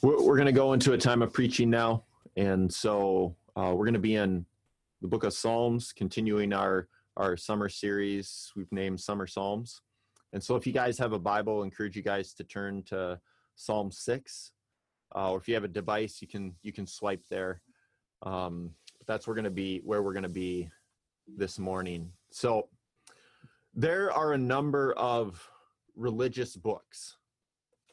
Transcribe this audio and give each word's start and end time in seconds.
We're, 0.00 0.22
we're 0.22 0.36
going 0.36 0.46
to 0.46 0.52
go 0.52 0.74
into 0.74 0.92
a 0.92 0.98
time 0.98 1.22
of 1.22 1.32
preaching 1.32 1.70
now. 1.70 2.04
And 2.36 2.72
so 2.72 3.36
uh, 3.56 3.72
we're 3.74 3.84
going 3.84 3.94
to 3.94 4.00
be 4.00 4.14
in 4.14 4.46
the 5.02 5.08
book 5.08 5.24
of 5.24 5.32
Psalms, 5.32 5.92
continuing 5.92 6.52
our, 6.52 6.88
our 7.16 7.36
summer 7.36 7.68
series 7.68 8.52
we've 8.54 8.70
named 8.70 9.00
Summer 9.00 9.26
Psalms. 9.26 9.80
And 10.32 10.42
so 10.42 10.54
if 10.54 10.66
you 10.66 10.72
guys 10.72 10.98
have 10.98 11.12
a 11.12 11.18
Bible, 11.18 11.62
I 11.62 11.64
encourage 11.64 11.96
you 11.96 12.02
guys 12.02 12.32
to 12.34 12.44
turn 12.44 12.84
to 12.84 13.18
Psalm 13.56 13.90
6. 13.90 14.52
Uh, 15.16 15.32
or 15.32 15.38
if 15.38 15.48
you 15.48 15.54
have 15.54 15.64
a 15.64 15.68
device, 15.68 16.20
you 16.20 16.28
can 16.28 16.54
you 16.62 16.70
can 16.70 16.86
swipe 16.86 17.22
there. 17.30 17.62
Um, 18.22 18.70
that's 19.06 19.26
we're 19.26 19.34
going 19.34 19.44
to 19.44 19.50
be 19.50 19.80
where 19.84 20.02
we're 20.02 20.12
going 20.12 20.22
to 20.22 20.28
be 20.28 20.68
this 21.26 21.58
morning. 21.58 22.12
So 22.30 22.68
there 23.74 24.12
are 24.12 24.34
a 24.34 24.38
number 24.38 24.92
of 24.92 25.48
religious 25.96 26.56
books 26.56 27.16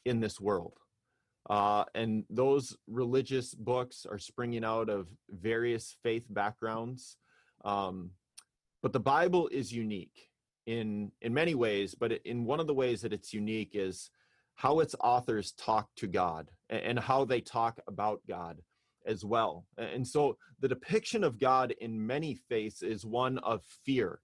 in 0.03 0.19
this 0.19 0.41
world. 0.41 0.77
Uh, 1.49 1.83
and 1.93 2.23
those 2.29 2.75
religious 2.87 3.53
books 3.53 4.05
are 4.09 4.17
springing 4.17 4.63
out 4.63 4.89
of 4.89 5.07
various 5.29 5.95
faith 6.01 6.25
backgrounds. 6.29 7.17
Um, 7.63 8.11
but 8.81 8.93
the 8.93 8.99
Bible 8.99 9.47
is 9.49 9.71
unique 9.71 10.29
in 10.65 11.11
in 11.21 11.33
many 11.33 11.55
ways. 11.55 11.95
But 11.95 12.13
in 12.25 12.45
one 12.45 12.59
of 12.59 12.67
the 12.67 12.73
ways 12.73 13.01
that 13.01 13.13
it's 13.13 13.33
unique 13.33 13.71
is 13.73 14.09
how 14.55 14.79
its 14.79 14.95
authors 15.01 15.51
talk 15.53 15.89
to 15.97 16.07
God 16.07 16.49
and 16.69 16.97
how 16.97 17.25
they 17.25 17.41
talk 17.41 17.79
about 17.87 18.21
God 18.27 18.61
as 19.05 19.23
well. 19.23 19.65
And 19.77 20.07
so 20.07 20.37
the 20.61 20.67
depiction 20.67 21.23
of 21.23 21.39
God 21.39 21.73
in 21.79 22.07
many 22.07 22.35
faiths 22.49 22.81
is 22.81 23.05
one 23.05 23.37
of 23.39 23.63
fear, 23.85 24.19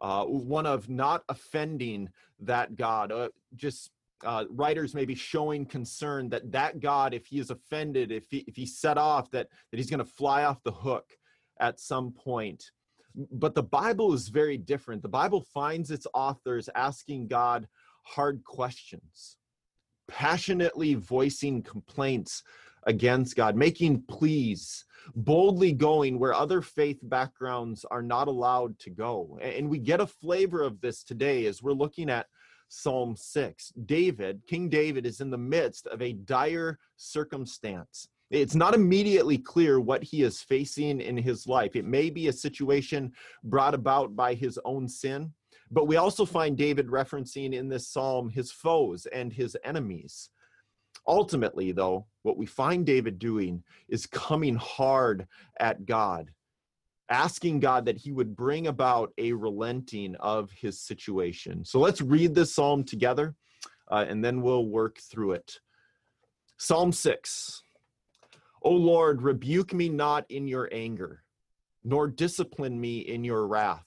uh, 0.00 0.24
one 0.24 0.66
of 0.66 0.88
not 0.88 1.24
offending 1.28 2.10
that 2.40 2.76
God, 2.76 3.10
uh, 3.10 3.28
just 3.54 3.90
uh, 4.24 4.44
writers 4.50 4.94
may 4.94 5.04
be 5.04 5.14
showing 5.14 5.66
concern 5.66 6.28
that 6.30 6.50
that 6.52 6.80
God, 6.80 7.14
if 7.14 7.26
he 7.26 7.38
is 7.38 7.50
offended, 7.50 8.12
if 8.12 8.26
he 8.30 8.38
if 8.46 8.56
he 8.56 8.66
set 8.66 8.98
off, 8.98 9.30
that 9.30 9.48
that 9.70 9.76
he's 9.76 9.90
going 9.90 9.98
to 9.98 10.04
fly 10.04 10.44
off 10.44 10.62
the 10.62 10.72
hook 10.72 11.06
at 11.60 11.80
some 11.80 12.12
point. 12.12 12.70
But 13.14 13.54
the 13.54 13.62
Bible 13.62 14.14
is 14.14 14.28
very 14.28 14.56
different. 14.56 15.02
The 15.02 15.08
Bible 15.08 15.44
finds 15.52 15.90
its 15.90 16.06
authors 16.14 16.68
asking 16.74 17.28
God 17.28 17.68
hard 18.04 18.42
questions, 18.44 19.36
passionately 20.08 20.94
voicing 20.94 21.62
complaints 21.62 22.42
against 22.84 23.36
God, 23.36 23.54
making 23.54 24.02
pleas, 24.02 24.84
boldly 25.14 25.72
going 25.72 26.18
where 26.18 26.34
other 26.34 26.62
faith 26.62 26.98
backgrounds 27.02 27.84
are 27.90 28.02
not 28.02 28.28
allowed 28.28 28.78
to 28.80 28.90
go. 28.90 29.38
And 29.40 29.68
we 29.68 29.78
get 29.78 30.00
a 30.00 30.06
flavor 30.06 30.62
of 30.62 30.80
this 30.80 31.04
today 31.04 31.46
as 31.46 31.62
we're 31.62 31.72
looking 31.72 32.10
at 32.10 32.26
Psalm 32.74 33.14
6. 33.14 33.74
David, 33.84 34.40
King 34.46 34.70
David, 34.70 35.04
is 35.04 35.20
in 35.20 35.28
the 35.28 35.36
midst 35.36 35.86
of 35.88 36.00
a 36.00 36.14
dire 36.14 36.78
circumstance. 36.96 38.08
It's 38.30 38.54
not 38.54 38.74
immediately 38.74 39.36
clear 39.36 39.78
what 39.78 40.02
he 40.02 40.22
is 40.22 40.40
facing 40.40 41.02
in 41.02 41.18
his 41.18 41.46
life. 41.46 41.76
It 41.76 41.84
may 41.84 42.08
be 42.08 42.28
a 42.28 42.32
situation 42.32 43.12
brought 43.44 43.74
about 43.74 44.16
by 44.16 44.32
his 44.32 44.58
own 44.64 44.88
sin, 44.88 45.34
but 45.70 45.86
we 45.86 45.96
also 45.96 46.24
find 46.24 46.56
David 46.56 46.86
referencing 46.86 47.52
in 47.52 47.68
this 47.68 47.88
psalm 47.88 48.30
his 48.30 48.50
foes 48.50 49.04
and 49.04 49.34
his 49.34 49.54
enemies. 49.64 50.30
Ultimately, 51.06 51.72
though, 51.72 52.06
what 52.22 52.38
we 52.38 52.46
find 52.46 52.86
David 52.86 53.18
doing 53.18 53.62
is 53.90 54.06
coming 54.06 54.56
hard 54.56 55.26
at 55.60 55.84
God 55.84 56.30
asking 57.12 57.60
God 57.60 57.84
that 57.84 57.98
he 57.98 58.10
would 58.10 58.34
bring 58.34 58.66
about 58.66 59.12
a 59.18 59.32
relenting 59.32 60.16
of 60.16 60.50
his 60.50 60.80
situation. 60.80 61.64
So 61.64 61.78
let's 61.78 62.00
read 62.00 62.34
this 62.34 62.54
psalm 62.54 62.84
together 62.84 63.34
uh, 63.90 64.06
and 64.08 64.24
then 64.24 64.40
we'll 64.40 64.66
work 64.66 64.98
through 64.98 65.32
it. 65.32 65.60
Psalm 66.56 66.90
6 66.90 67.62
O 68.62 68.70
Lord, 68.70 69.22
rebuke 69.22 69.74
me 69.74 69.88
not 69.88 70.24
in 70.30 70.46
your 70.46 70.68
anger, 70.72 71.24
nor 71.84 72.06
discipline 72.06 72.80
me 72.80 73.00
in 73.00 73.24
your 73.24 73.46
wrath. 73.46 73.84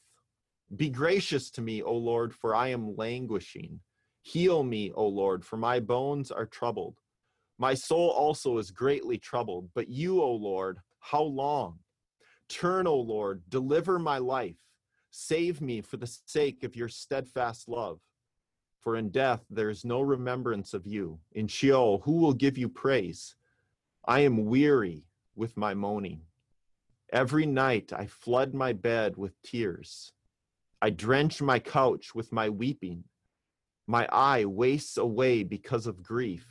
Be 0.75 0.89
gracious 0.89 1.49
to 1.51 1.61
me, 1.61 1.81
O 1.81 1.93
Lord, 1.93 2.33
for 2.33 2.53
I 2.53 2.67
am 2.67 2.95
languishing. 2.95 3.79
Heal 4.21 4.63
me, 4.63 4.91
O 4.93 5.07
Lord, 5.07 5.45
for 5.45 5.55
my 5.57 5.79
bones 5.79 6.31
are 6.31 6.45
troubled. 6.45 6.97
My 7.57 7.73
soul 7.73 8.09
also 8.09 8.57
is 8.57 8.71
greatly 8.71 9.17
troubled, 9.17 9.69
but 9.73 9.87
you, 9.87 10.21
O 10.21 10.31
Lord, 10.31 10.79
how 10.99 11.23
long? 11.23 11.79
Turn, 12.49 12.87
O 12.87 12.95
Lord, 12.95 13.43
deliver 13.49 13.99
my 13.99 14.17
life. 14.17 14.57
Save 15.11 15.61
me 15.61 15.81
for 15.81 15.97
the 15.97 16.11
sake 16.25 16.63
of 16.63 16.75
your 16.75 16.89
steadfast 16.89 17.67
love. 17.67 17.99
For 18.79 18.95
in 18.97 19.09
death 19.09 19.43
there 19.49 19.69
is 19.69 19.83
no 19.83 20.01
remembrance 20.01 20.73
of 20.73 20.85
you. 20.85 21.19
In 21.31 21.47
Sheol, 21.47 22.01
who 22.03 22.17
will 22.17 22.33
give 22.33 22.57
you 22.57 22.69
praise? 22.69 23.35
I 24.05 24.19
am 24.19 24.45
weary 24.45 25.07
with 25.35 25.57
my 25.57 25.73
moaning. 25.73 26.21
Every 27.11 27.45
night 27.45 27.91
I 27.93 28.07
flood 28.07 28.53
my 28.53 28.73
bed 28.73 29.17
with 29.17 29.41
tears. 29.41 30.11
I 30.81 30.91
drench 30.91 31.41
my 31.41 31.59
couch 31.59 32.13
with 32.13 32.31
my 32.31 32.49
weeping. 32.49 33.05
My 33.87 34.07
eye 34.11 34.45
wastes 34.45 34.97
away 34.97 35.43
because 35.43 35.87
of 35.87 36.03
grief. 36.03 36.45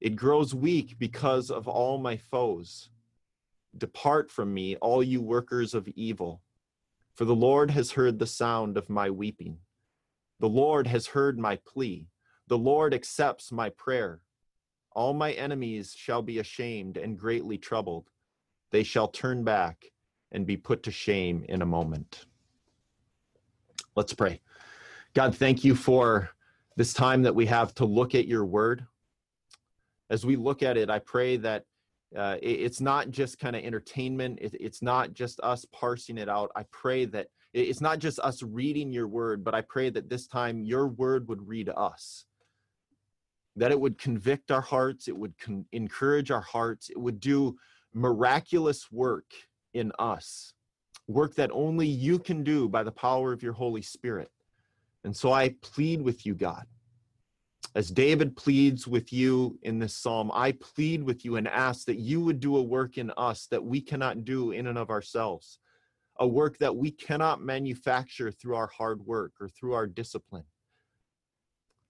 It 0.00 0.16
grows 0.16 0.54
weak 0.54 0.98
because 0.98 1.50
of 1.50 1.66
all 1.66 1.98
my 1.98 2.16
foes. 2.16 2.90
Depart 3.78 4.30
from 4.30 4.52
me, 4.52 4.76
all 4.76 5.02
you 5.02 5.20
workers 5.20 5.74
of 5.74 5.88
evil, 5.88 6.42
for 7.14 7.24
the 7.24 7.34
Lord 7.34 7.70
has 7.70 7.92
heard 7.92 8.18
the 8.18 8.26
sound 8.26 8.76
of 8.76 8.90
my 8.90 9.10
weeping. 9.10 9.58
The 10.40 10.48
Lord 10.48 10.86
has 10.86 11.08
heard 11.08 11.38
my 11.38 11.56
plea. 11.66 12.08
The 12.46 12.58
Lord 12.58 12.94
accepts 12.94 13.52
my 13.52 13.70
prayer. 13.70 14.20
All 14.92 15.14
my 15.14 15.32
enemies 15.32 15.94
shall 15.96 16.22
be 16.22 16.38
ashamed 16.38 16.96
and 16.96 17.18
greatly 17.18 17.58
troubled. 17.58 18.08
They 18.70 18.82
shall 18.82 19.08
turn 19.08 19.44
back 19.44 19.84
and 20.32 20.46
be 20.46 20.56
put 20.56 20.82
to 20.84 20.90
shame 20.90 21.44
in 21.48 21.62
a 21.62 21.66
moment. 21.66 22.26
Let's 23.94 24.14
pray. 24.14 24.40
God, 25.14 25.34
thank 25.34 25.64
you 25.64 25.74
for 25.74 26.30
this 26.76 26.92
time 26.92 27.22
that 27.22 27.34
we 27.34 27.46
have 27.46 27.74
to 27.76 27.84
look 27.84 28.14
at 28.14 28.28
your 28.28 28.44
word. 28.44 28.86
As 30.10 30.24
we 30.24 30.36
look 30.36 30.62
at 30.62 30.76
it, 30.76 30.88
I 30.88 31.00
pray 31.00 31.36
that 31.38 31.64
uh, 32.16 32.36
it, 32.42 32.60
it's 32.60 32.80
not 32.80 33.10
just 33.10 33.38
kind 33.38 33.54
of 33.54 33.62
entertainment 33.62 34.38
it, 34.40 34.54
it's 34.58 34.82
not 34.82 35.12
just 35.12 35.40
us 35.40 35.64
parsing 35.72 36.18
it 36.18 36.28
out. 36.28 36.50
I 36.56 36.64
pray 36.70 37.04
that 37.06 37.28
it, 37.52 37.68
it's 37.68 37.80
not 37.80 37.98
just 37.98 38.18
us 38.20 38.42
reading 38.42 38.90
your 38.90 39.08
word 39.08 39.44
but 39.44 39.54
i 39.54 39.60
pray 39.60 39.90
that 39.90 40.08
this 40.08 40.26
time 40.26 40.64
your 40.64 40.88
word 40.88 41.28
would 41.28 41.46
read 41.46 41.70
us. 41.76 42.24
That 43.56 43.72
it 43.72 43.80
would 43.80 43.98
convict 43.98 44.50
our 44.50 44.60
hearts 44.60 45.08
it 45.08 45.16
would 45.16 45.36
con- 45.38 45.66
encourage 45.72 46.30
our 46.30 46.40
hearts 46.40 46.90
it 46.90 46.98
would 46.98 47.20
do 47.20 47.56
miraculous 47.94 48.90
work 48.92 49.32
in 49.74 49.92
us. 49.98 50.54
Work 51.08 51.34
that 51.36 51.50
only 51.52 51.86
you 51.86 52.18
can 52.18 52.44
do 52.44 52.68
by 52.68 52.82
the 52.82 52.92
power 52.92 53.32
of 53.32 53.42
your 53.42 53.54
holy 53.54 53.82
spirit. 53.82 54.30
And 55.04 55.16
so 55.16 55.32
i 55.32 55.54
plead 55.62 56.00
with 56.00 56.24
you 56.24 56.34
god 56.34 56.66
as 57.74 57.90
David 57.90 58.36
pleads 58.36 58.86
with 58.86 59.12
you 59.12 59.58
in 59.62 59.78
this 59.78 59.94
psalm, 59.94 60.30
I 60.32 60.52
plead 60.52 61.02
with 61.02 61.24
you 61.24 61.36
and 61.36 61.46
ask 61.46 61.86
that 61.86 61.98
you 61.98 62.20
would 62.20 62.40
do 62.40 62.56
a 62.56 62.62
work 62.62 62.98
in 62.98 63.10
us 63.16 63.46
that 63.46 63.62
we 63.62 63.80
cannot 63.80 64.24
do 64.24 64.52
in 64.52 64.66
and 64.66 64.78
of 64.78 64.90
ourselves, 64.90 65.58
a 66.18 66.26
work 66.26 66.58
that 66.58 66.74
we 66.74 66.90
cannot 66.90 67.42
manufacture 67.42 68.30
through 68.30 68.56
our 68.56 68.68
hard 68.68 69.04
work 69.04 69.32
or 69.40 69.48
through 69.48 69.74
our 69.74 69.86
discipline. 69.86 70.44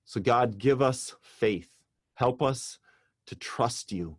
So, 0.04 0.20
God, 0.20 0.58
give 0.58 0.82
us 0.82 1.14
faith. 1.22 1.70
Help 2.14 2.42
us 2.42 2.78
to 3.26 3.36
trust 3.36 3.92
you. 3.92 4.16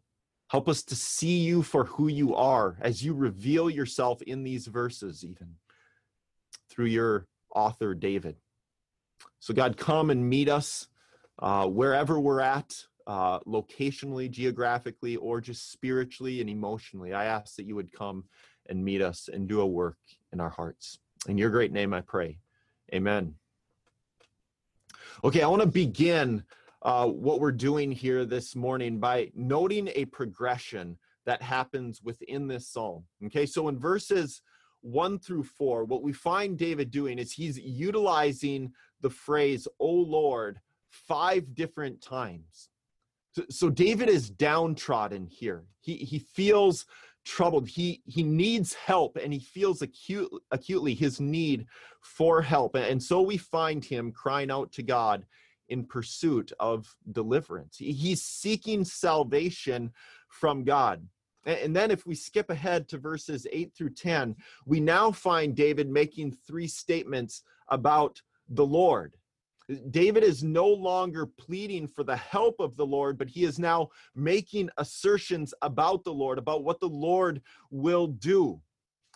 Help 0.50 0.70
us 0.70 0.84
to 0.84 0.96
see 0.96 1.40
you 1.40 1.62
for 1.62 1.86
who 1.86 2.08
you 2.08 2.36
are 2.36 2.78
as 2.82 3.04
you 3.04 3.14
reveal 3.14 3.70
yourself 3.70 4.22
in 4.22 4.44
these 4.44 4.68
verses, 4.68 5.26
even 5.26 5.56
through 6.70 6.86
your 6.86 7.28
author, 7.54 7.94
David. 7.94 8.36
So, 9.40 9.54
God, 9.54 9.78
come 9.78 10.10
and 10.10 10.30
meet 10.30 10.48
us 10.48 10.89
uh, 11.40 11.68
wherever 11.68 12.20
we're 12.20 12.42
at, 12.42 12.76
uh, 13.08 13.40
locationally, 13.42 14.30
geographically, 14.30 15.16
or 15.16 15.42
just 15.42 15.72
spiritually 15.72 16.42
and 16.42 16.50
emotionally, 16.50 17.14
I 17.14 17.26
ask 17.26 17.56
that 17.56 17.66
you 17.66 17.76
would 17.76 17.92
come 17.92 18.26
and 18.68 18.84
meet 18.84 19.02
us 19.02 19.30
and 19.32 19.48
do 19.48 19.62
a 19.62 19.66
work 19.66 19.98
in 20.32 20.40
our 20.40 20.50
hearts. 20.50 21.00
In 21.28 21.38
your 21.38 21.50
great 21.50 21.72
name, 21.72 21.94
I 21.94 22.02
pray. 22.02 22.40
Amen. 22.94 23.36
Okay, 25.24 25.42
I 25.42 25.48
want 25.48 25.62
to 25.62 25.68
begin 25.68 26.44
uh, 26.82 27.08
what 27.08 27.40
we're 27.40 27.52
doing 27.52 27.92
here 27.92 28.26
this 28.26 28.56
morning 28.56 29.00
by 29.00 29.32
noting 29.36 29.90
a 29.96 30.06
progression 30.06 30.98
that 31.26 31.42
happens 31.42 32.02
within 32.02 32.48
this 32.48 32.68
psalm. 32.68 33.04
Okay, 33.26 33.46
so 33.46 33.68
in 33.68 33.78
verses 33.78 34.42
one 34.82 35.20
through 35.20 35.44
four, 35.44 35.84
what 35.84 36.04
we 36.04 36.14
find 36.14 36.58
David 36.58 36.90
doing 36.90 37.20
is 37.20 37.32
he's 37.32 37.60
utilizing 37.60 38.72
the 39.02 39.10
phrase, 39.10 39.68
O 39.80 39.92
Lord, 39.92 40.60
five 40.90 41.54
different 41.56 42.02
times. 42.02 42.70
So, 43.32 43.44
so 43.50 43.70
David 43.70 44.10
is 44.10 44.30
downtrodden 44.30 45.28
here. 45.28 45.66
He, 45.82 45.98
he 45.98 46.20
feels 46.20 46.86
troubled. 47.26 47.68
He, 47.68 48.02
he 48.06 48.24
needs 48.24 48.74
help 48.74 49.18
and 49.18 49.32
he 49.32 49.40
feels 49.40 49.82
acute, 49.82 50.30
acutely 50.52 50.94
his 50.94 51.20
need 51.20 51.68
for 52.02 52.42
help. 52.42 52.76
And 52.76 53.02
so 53.02 53.22
we 53.22 53.38
find 53.38 53.84
him 53.84 54.12
crying 54.12 54.50
out 54.50 54.72
to 54.74 54.84
God 54.84 55.26
in 55.70 55.86
pursuit 55.86 56.52
of 56.60 56.96
deliverance. 57.12 57.78
He's 57.78 58.24
seeking 58.24 58.84
salvation 58.84 59.92
from 60.28 60.64
God. 60.64 61.08
And 61.46 61.76
then 61.76 61.90
if 61.92 62.06
we 62.06 62.16
skip 62.16 62.50
ahead 62.50 62.88
to 62.90 62.98
verses 62.98 63.48
8 63.52 63.74
through 63.74 63.92
10, 63.92 64.36
we 64.66 64.80
now 64.80 65.12
find 65.12 65.56
David 65.56 65.90
making 65.90 66.36
three 66.46 66.68
statements 66.68 67.44
about 67.70 68.22
the 68.50 68.66
Lord. 68.66 69.16
David 69.92 70.24
is 70.24 70.44
no 70.44 70.68
longer 70.68 71.26
pleading 71.26 71.88
for 71.88 72.04
the 72.04 72.16
help 72.16 72.60
of 72.60 72.76
the 72.76 72.86
Lord, 72.86 73.18
but 73.18 73.30
he 73.30 73.44
is 73.44 73.60
now 73.60 73.90
making 74.16 74.70
assertions 74.78 75.54
about 75.62 76.04
the 76.04 76.14
Lord, 76.14 76.38
about 76.38 76.64
what 76.64 76.80
the 76.80 76.90
Lord 76.90 77.42
will 77.70 78.08
do. 78.08 78.60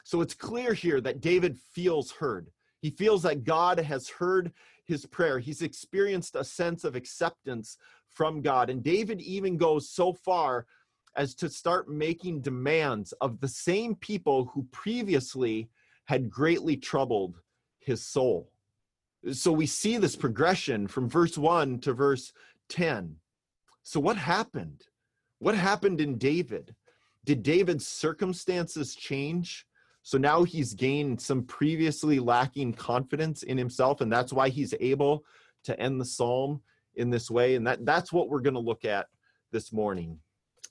So 0.04 0.22
it's 0.22 0.36
clear 0.36 0.74
here 0.74 1.02
that 1.02 1.22
David 1.22 1.58
feels 1.58 2.12
heard. 2.12 2.52
He 2.82 2.92
feels 2.92 3.24
that 3.24 3.46
God 3.46 3.80
has 3.80 4.10
heard 4.10 4.52
his 4.86 5.06
prayer. 5.06 5.40
He's 5.40 5.62
experienced 5.62 6.36
a 6.36 6.44
sense 6.44 6.84
of 6.84 6.96
acceptance 6.96 7.78
from 8.10 8.42
God. 8.42 8.70
And 8.70 8.84
David 8.84 9.22
even 9.22 9.58
goes 9.58 9.90
so 9.90 10.14
far 10.14 10.68
as 11.16 11.34
to 11.36 11.50
start 11.50 11.90
making 11.90 12.42
demands 12.42 13.12
of 13.22 13.40
the 13.40 13.48
same 13.48 13.96
people 13.96 14.46
who 14.54 14.68
previously 14.72 15.70
had 16.06 16.30
greatly 16.30 16.76
troubled 16.76 17.40
his 17.80 18.06
soul. 18.06 18.52
So 19.32 19.52
we 19.52 19.66
see 19.66 19.98
this 19.98 20.16
progression 20.16 20.88
from 20.88 21.10
verse 21.10 21.38
1 21.38 21.80
to 21.80 21.94
verse 21.94 22.34
10. 22.70 23.16
So, 23.84 24.00
what 24.00 24.18
happened? 24.18 24.84
What 25.40 25.56
happened 25.56 26.02
in 26.02 26.18
David? 26.18 26.76
Did 27.26 27.44
David's 27.44 27.88
circumstances 27.88 28.96
change? 28.96 29.66
So 30.04 30.18
now 30.18 30.44
he's 30.44 30.74
gained 30.74 31.22
some 31.22 31.44
previously 31.44 32.20
lacking 32.20 32.74
confidence 32.74 33.44
in 33.44 33.58
himself, 33.58 34.02
and 34.02 34.12
that's 34.12 34.34
why 34.34 34.50
he's 34.50 34.74
able 34.82 35.24
to 35.64 35.80
end 35.80 36.00
the 36.00 36.06
psalm 36.06 36.62
in 36.96 37.10
this 37.10 37.32
way. 37.32 37.56
And 37.56 37.66
that, 37.66 37.86
that's 37.86 38.12
what 38.12 38.30
we're 38.30 38.42
going 38.42 38.54
to 38.56 38.60
look 38.60 38.84
at 38.84 39.08
this 39.52 39.72
morning. 39.72 40.20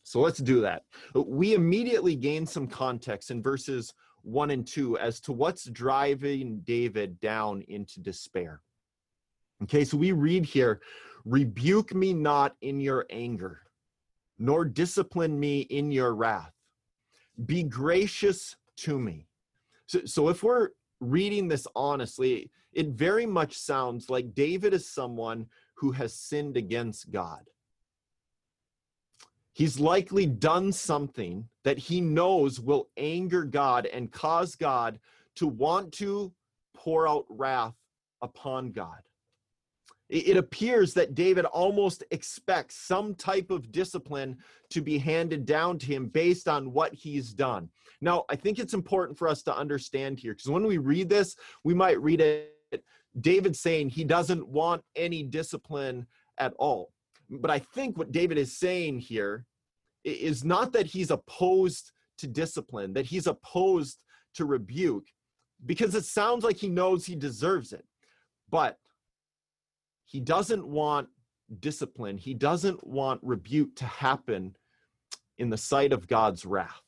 So 0.04 0.20
let's 0.20 0.38
do 0.38 0.60
that. 0.60 0.82
We 1.14 1.54
immediately 1.54 2.14
gain 2.14 2.44
some 2.44 2.66
context 2.66 3.30
in 3.30 3.42
verses 3.42 3.94
1 4.22 4.50
and 4.50 4.66
2 4.66 4.98
as 4.98 5.20
to 5.20 5.32
what's 5.32 5.64
driving 5.64 6.60
David 6.60 7.20
down 7.20 7.62
into 7.68 8.00
despair. 8.00 8.60
Okay, 9.62 9.84
so 9.84 9.96
we 9.96 10.12
read 10.12 10.44
here 10.44 10.80
Rebuke 11.24 11.94
me 11.94 12.12
not 12.12 12.56
in 12.62 12.80
your 12.80 13.06
anger, 13.10 13.60
nor 14.38 14.64
discipline 14.64 15.38
me 15.38 15.60
in 15.60 15.92
your 15.92 16.14
wrath. 16.14 16.52
Be 17.46 17.62
gracious 17.62 18.56
to 18.78 18.98
me. 18.98 19.28
So, 19.86 20.04
so 20.04 20.28
if 20.28 20.42
we're 20.42 20.70
reading 21.00 21.46
this 21.46 21.66
honestly, 21.76 22.50
it 22.72 22.88
very 22.88 23.26
much 23.26 23.56
sounds 23.56 24.10
like 24.10 24.34
David 24.34 24.74
is 24.74 24.88
someone 24.88 25.46
who 25.74 25.92
has 25.92 26.14
sinned 26.14 26.56
against 26.56 27.10
God. 27.10 27.42
He's 29.52 29.78
likely 29.78 30.26
done 30.26 30.72
something 30.72 31.48
that 31.64 31.78
he 31.78 32.00
knows 32.00 32.58
will 32.58 32.88
anger 32.96 33.44
God 33.44 33.86
and 33.86 34.10
cause 34.10 34.54
God 34.54 34.98
to 35.36 35.46
want 35.46 35.92
to 35.94 36.32
pour 36.74 37.06
out 37.06 37.26
wrath 37.28 37.74
upon 38.22 38.72
God. 38.72 39.00
It 40.08 40.36
appears 40.36 40.92
that 40.94 41.14
David 41.14 41.46
almost 41.46 42.04
expects 42.10 42.76
some 42.76 43.14
type 43.14 43.50
of 43.50 43.72
discipline 43.72 44.36
to 44.68 44.82
be 44.82 44.98
handed 44.98 45.46
down 45.46 45.78
to 45.78 45.86
him 45.86 46.08
based 46.08 46.48
on 46.48 46.70
what 46.70 46.92
he's 46.92 47.32
done. 47.32 47.70
Now, 48.02 48.24
I 48.28 48.36
think 48.36 48.58
it's 48.58 48.74
important 48.74 49.16
for 49.16 49.26
us 49.26 49.42
to 49.44 49.56
understand 49.56 50.18
here 50.18 50.34
because 50.34 50.50
when 50.50 50.66
we 50.66 50.76
read 50.76 51.08
this, 51.08 51.34
we 51.64 51.72
might 51.72 51.98
read 52.02 52.20
it 52.20 52.52
David 53.20 53.56
saying 53.56 53.90
he 53.90 54.04
doesn't 54.04 54.46
want 54.46 54.82
any 54.96 55.22
discipline 55.22 56.06
at 56.38 56.54
all. 56.58 56.92
But 57.40 57.50
I 57.50 57.58
think 57.58 57.96
what 57.96 58.12
David 58.12 58.38
is 58.38 58.58
saying 58.58 59.00
here 59.00 59.46
is 60.04 60.44
not 60.44 60.72
that 60.72 60.86
he's 60.86 61.10
opposed 61.10 61.92
to 62.18 62.26
discipline, 62.26 62.92
that 62.92 63.06
he's 63.06 63.26
opposed 63.26 64.02
to 64.34 64.44
rebuke, 64.44 65.06
because 65.64 65.94
it 65.94 66.04
sounds 66.04 66.44
like 66.44 66.56
he 66.56 66.68
knows 66.68 67.06
he 67.06 67.14
deserves 67.14 67.72
it. 67.72 67.84
But 68.50 68.78
he 70.04 70.20
doesn't 70.20 70.66
want 70.66 71.08
discipline, 71.60 72.18
he 72.18 72.34
doesn't 72.34 72.86
want 72.86 73.20
rebuke 73.22 73.76
to 73.76 73.84
happen 73.84 74.56
in 75.38 75.50
the 75.50 75.56
sight 75.56 75.92
of 75.92 76.06
God's 76.06 76.44
wrath. 76.44 76.82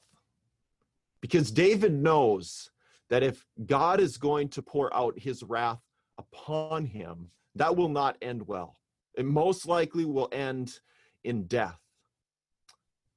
Because 1.21 1.51
David 1.51 1.93
knows 1.93 2.71
that 3.09 3.23
if 3.23 3.47
God 3.65 4.01
is 4.01 4.19
going 4.19 4.49
to 4.51 4.63
pour 4.63 4.95
out 4.95 5.19
his 5.19 5.43
wrath 5.43 5.81
upon 6.19 6.85
him, 6.87 7.31
that 7.55 7.77
will 7.77 7.89
not 7.89 8.17
end 8.21 8.47
well. 8.47 8.77
It 9.17 9.25
most 9.25 9.67
likely 9.67 10.05
will 10.05 10.29
end 10.33 10.79
in 11.23 11.45
death. 11.45 11.79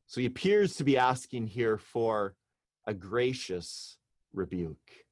So 0.05 0.21
he 0.21 0.27
appears 0.27 0.75
to 0.75 0.83
be 0.83 0.97
asking 0.97 1.47
here 1.47 1.77
for 1.77 2.35
a 2.85 2.93
gracious 2.93 3.97
rebuke, 4.33 5.05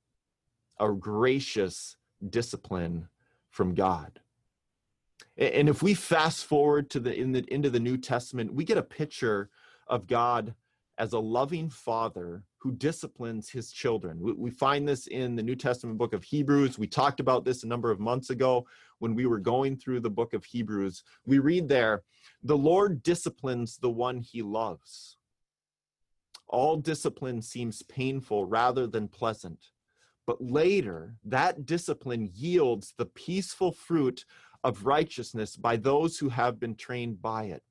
a 0.80 0.92
gracious 0.92 1.98
discipline 2.30 3.10
from 3.50 3.74
God. 3.74 4.20
And 5.38 5.68
if 5.68 5.84
we 5.84 5.94
fast 5.94 6.46
forward 6.46 6.90
to 6.92 7.00
the, 7.00 7.14
in 7.14 7.34
the 7.34 7.44
into 7.54 7.70
the 7.70 7.80
New 7.80 7.98
Testament, 7.98 8.54
we 8.54 8.64
get 8.64 8.78
a 8.78 8.84
picture 8.84 9.50
of 9.88 10.08
God 10.08 10.54
as 10.98 11.14
a 11.14 11.20
loving 11.20 11.70
father 11.70 12.44
who 12.58 12.72
disciplines 12.72 13.50
his 13.50 13.72
children. 13.72 14.20
We, 14.20 14.34
we, 14.34 14.50
find 14.50 14.88
this 14.88 15.08
in 15.08 15.36
the 15.36 15.44
New 15.44 15.56
Testament 15.56 15.98
book 15.98 16.14
of 16.14 16.24
Hebrews. 16.24 16.80
We 16.80 16.88
talked 16.88 17.20
about 17.20 17.46
this 17.46 17.64
a 17.64 17.68
number 17.68 17.92
of 17.92 18.00
months 18.00 18.30
ago 18.30 18.66
when 19.00 19.14
we 19.14 19.26
were 19.26 19.40
going 19.40 19.78
through 19.78 20.00
the 20.00 20.10
book 20.10 20.34
of 20.34 20.46
Hebrews. 20.46 21.04
We 21.26 21.40
read 21.40 21.68
there, 21.68 22.04
the 22.44 22.58
Lord 22.58 23.04
disciplines 23.04 23.78
the 23.78 23.90
one 23.90 24.20
he 24.20 24.42
loves. 24.42 25.18
All 26.48 26.78
discipline 26.78 27.42
seems 27.42 27.82
painful 27.84 28.46
rather 28.46 28.88
than 28.88 29.08
pleasant. 29.08 29.70
But 30.26 30.42
later, 30.42 31.16
that 31.26 31.66
discipline 31.66 32.30
yields 32.34 32.94
the 32.98 33.06
peaceful 33.06 33.72
fruit 33.72 34.26
of 34.64 34.86
righteousness 34.86 35.56
by 35.56 35.78
those 35.78 36.18
who 36.18 36.30
have 36.30 36.60
been 36.60 36.76
trained 36.76 37.22
by 37.22 37.46
it. 37.46 37.62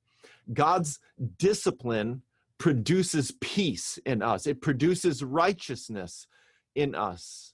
God's 0.53 0.99
discipline 1.37 2.21
produces 2.57 3.31
peace 3.41 3.99
in 4.05 4.21
us, 4.21 4.47
it 4.47 4.61
produces 4.61 5.23
righteousness 5.23 6.27
in 6.75 6.95
us. 6.95 7.53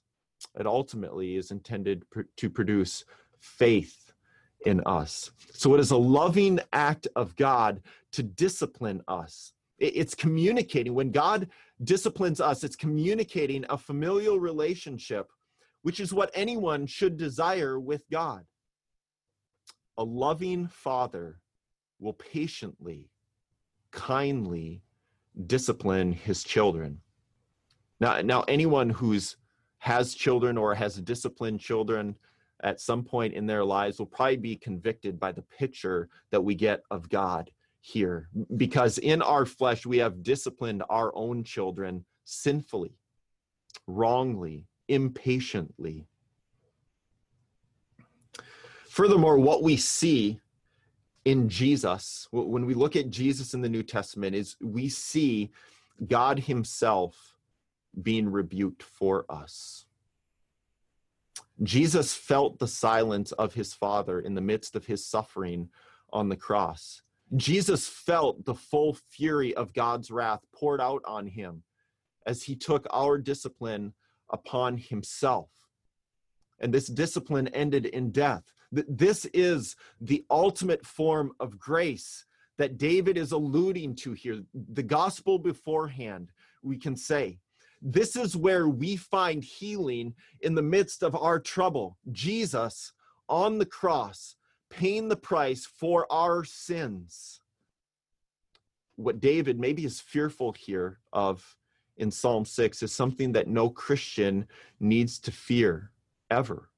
It 0.60 0.66
ultimately 0.66 1.36
is 1.36 1.52
intended 1.52 2.04
to 2.38 2.50
produce 2.50 3.06
faith 3.40 4.12
in 4.66 4.82
us. 4.86 5.32
So 5.54 5.74
it 5.74 5.80
is 5.80 5.92
a 5.92 5.98
loving 5.98 6.60
act 6.74 7.08
of 7.16 7.36
God 7.36 7.82
to 8.14 8.24
discipline 8.24 9.02
us. 9.08 9.54
It's 9.80 10.14
communicating. 10.14 10.94
When 10.94 11.12
God 11.12 11.50
disciplines 11.84 12.40
us, 12.40 12.64
it's 12.64 12.76
communicating 12.76 13.66
a 13.70 13.78
familial 13.78 14.40
relationship, 14.40 15.32
which 15.82 16.00
is 16.00 16.14
what 16.14 16.30
anyone 16.36 16.86
should 16.86 17.18
desire 17.18 17.80
with 17.80 18.04
God. 18.12 18.46
A 19.98 20.04
loving 20.04 20.68
father 20.68 21.40
will 22.00 22.14
patiently, 22.14 23.10
kindly 23.92 24.84
discipline 25.48 26.12
his 26.12 26.44
children. 26.44 27.02
Now, 28.00 28.22
now 28.22 28.42
anyone 28.42 28.90
who's 28.90 29.38
has 29.80 30.14
children 30.14 30.58
or 30.58 30.76
has 30.76 30.96
disciplined 30.96 31.60
children 31.60 32.16
at 32.64 32.80
some 32.80 33.04
point 33.04 33.34
in 33.34 33.48
their 33.48 33.66
lives 33.66 33.98
will 33.98 34.06
probably 34.06 34.38
be 34.38 34.56
convicted 34.56 35.20
by 35.20 35.32
the 35.32 35.42
picture 35.42 36.08
that 36.30 36.44
we 36.44 36.54
get 36.54 36.84
of 36.92 37.10
God 37.10 37.50
here. 37.80 38.30
Because 38.58 39.00
in 39.00 39.22
our 39.22 39.46
flesh, 39.46 39.86
we 39.86 39.98
have 39.98 40.22
disciplined 40.24 40.84
our 40.90 41.12
own 41.16 41.44
children 41.44 42.06
sinfully, 42.26 42.94
wrongly, 43.88 44.68
impatiently. 44.88 46.06
Furthermore, 48.88 49.40
what 49.40 49.64
we 49.64 49.78
see 49.78 50.40
in 51.26 51.50
Jesus, 51.50 52.28
when 52.32 52.66
we 52.66 52.74
look 52.74 52.96
at 52.96 53.10
Jesus 53.10 53.54
in 53.54 53.62
the 53.62 53.70
New 53.70 53.84
Testament, 53.84 54.36
is 54.36 54.56
we 54.62 54.90
see 54.90 55.52
God 56.08 56.40
Himself 56.40 57.36
being 58.02 58.32
rebuked 58.32 58.84
for 58.84 59.26
us. 59.30 59.86
Jesus 61.64 62.14
felt 62.14 62.58
the 62.58 62.68
silence 62.68 63.32
of 63.34 63.54
his 63.54 63.74
Father 63.74 64.20
in 64.20 64.34
the 64.34 64.42
midst 64.42 64.76
of 64.76 64.86
his 64.86 65.06
suffering 65.06 65.70
on 66.12 66.30
the 66.30 66.36
cross. 66.36 67.02
Jesus 67.36 67.88
felt 67.88 68.46
the 68.46 68.56
full 68.56 68.98
fury 69.10 69.54
of 69.54 69.74
God's 69.74 70.12
wrath 70.12 70.42
poured 70.54 70.82
out 70.82 71.02
on 71.06 71.28
him 71.28 71.64
as 72.26 72.44
he 72.44 72.56
took 72.56 72.88
our 72.92 73.18
discipline 73.18 73.94
upon 74.30 74.78
himself. 74.78 75.50
And 76.60 76.74
this 76.74 76.88
discipline 76.88 77.48
ended 77.50 77.86
in 77.86 78.12
death. 78.12 78.44
This 78.72 79.26
is 79.34 79.76
the 80.00 80.26
ultimate 80.30 80.86
form 80.86 81.34
of 81.40 81.60
grace 81.60 82.26
that 82.58 82.78
David 82.78 83.18
is 83.18 83.32
alluding 83.32 83.96
to 83.96 84.14
here. 84.14 84.44
The 84.54 84.84
gospel 84.84 85.40
beforehand, 85.40 86.32
we 86.64 86.78
can 86.78 86.96
say. 86.96 87.40
This 87.82 88.16
is 88.16 88.38
where 88.38 88.70
we 88.70 88.96
find 88.96 89.44
healing 89.44 90.14
in 90.42 90.56
the 90.56 90.62
midst 90.62 91.04
of 91.04 91.16
our 91.16 91.40
trouble. 91.40 91.98
Jesus 92.12 92.94
on 93.28 93.58
the 93.58 93.66
cross 93.66 94.36
paying 94.70 95.10
the 95.10 95.18
price 95.18 95.66
for 95.66 96.06
our 96.12 96.44
sins. 96.44 97.42
What 98.96 99.20
David 99.20 99.60
maybe 99.60 99.84
is 99.84 100.00
fearful 100.00 100.54
here 100.54 101.00
of 101.12 101.58
in 101.98 102.12
Psalm 102.12 102.46
6 102.46 102.84
is 102.84 102.94
something 102.94 103.34
that 103.34 103.48
no 103.48 103.70
Christian 103.70 104.48
needs 104.80 105.20
to 105.20 105.32
fear 105.32 105.92
ever 106.30 106.71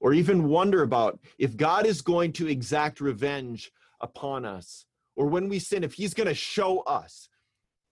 or 0.00 0.14
even 0.14 0.48
wonder 0.48 0.82
about 0.82 1.20
if 1.38 1.56
God 1.56 1.86
is 1.86 2.00
going 2.02 2.32
to 2.34 2.48
exact 2.48 3.00
revenge 3.00 3.70
upon 4.00 4.44
us 4.44 4.86
or 5.14 5.26
when 5.26 5.48
we 5.48 5.58
sin, 5.58 5.84
if 5.84 5.92
He's 5.92 6.14
going 6.14 6.28
to 6.28 6.34
show 6.34 6.80
us. 6.80 7.28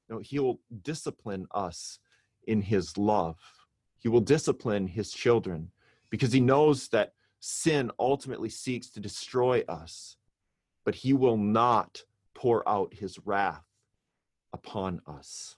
No, 0.08 0.18
He 0.18 0.38
will 0.38 0.60
discipline 0.82 1.46
us 1.50 1.98
in 2.46 2.62
His 2.62 2.96
love. 2.96 3.36
He 3.98 4.08
will 4.08 4.22
discipline 4.22 4.86
His 4.86 5.12
children 5.12 5.70
because 6.08 6.32
He 6.32 6.40
knows 6.40 6.88
that 6.88 7.12
sin 7.40 7.90
ultimately 7.98 8.48
seeks 8.48 8.88
to 8.90 9.00
destroy 9.00 9.62
us, 9.68 10.16
but 10.84 10.94
He 10.94 11.12
will 11.12 11.36
not 11.36 12.02
pour 12.34 12.66
out 12.66 12.94
His 12.94 13.18
wrath 13.26 13.64
upon 14.54 15.02
us. 15.06 15.56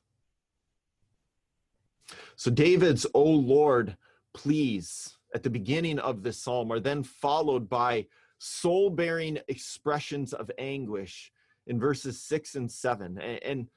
So 2.35 2.51
David's, 2.51 3.07
O 3.15 3.23
Lord, 3.23 3.97
please 4.35 5.17
at 5.35 5.43
the 5.43 5.51
beginning 5.51 5.99
of 5.99 6.23
this 6.23 6.43
psalm 6.43 6.73
are 6.73 6.81
then 6.81 7.03
followed 7.03 7.69
by 7.69 8.07
soul 8.39 8.91
bearing 8.91 9.39
expressions 9.49 10.33
of 10.33 10.51
anguish 10.59 11.33
in 11.67 11.79
verses 11.79 12.21
six 12.21 12.55
and 12.55 12.71
seven. 12.71 13.19
And 13.19 13.69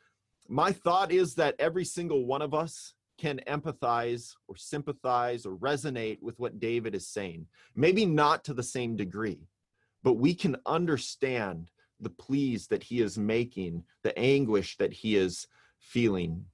my 0.48 0.72
thought 0.72 1.12
is 1.12 1.36
that 1.36 1.56
every 1.60 1.86
single 1.86 2.26
one 2.26 2.42
of 2.42 2.54
us 2.54 2.94
can 3.18 3.40
empathize 3.48 4.34
or 4.48 4.56
sympathize 4.56 5.46
or 5.46 5.56
resonate 5.58 6.22
with 6.22 6.40
what 6.40 6.60
David 6.60 6.96
is 6.96 7.08
saying. 7.08 7.46
Maybe 7.76 8.06
not 8.06 8.44
to 8.46 8.54
the 8.54 8.64
same 8.64 8.96
degree, 8.96 9.48
but 10.02 10.14
we 10.14 10.34
can 10.34 10.58
understand 10.66 11.70
the 12.00 12.10
pleas 12.10 12.68
that 12.68 12.84
he 12.84 13.02
is 13.02 13.18
making, 13.18 13.84
the 14.02 14.18
anguish 14.18 14.78
that 14.78 14.92
he 14.92 15.16
is 15.16 15.48
feeling. 15.80 16.46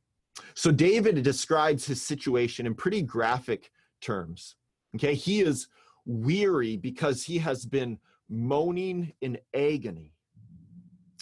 So 0.54 0.72
David 0.72 1.24
describes 1.24 1.86
his 1.86 2.02
situation 2.02 2.66
in 2.66 2.76
pretty 2.76 3.02
graphic 3.02 3.72
terms. 4.02 4.56
Okay, 4.96 5.14
he 5.14 5.42
is 5.42 5.68
weary 6.06 6.78
because 6.78 7.24
he 7.24 7.38
has 7.40 7.66
been 7.66 8.00
moaning 8.30 9.14
in 9.22 9.38
agony. 9.54 10.14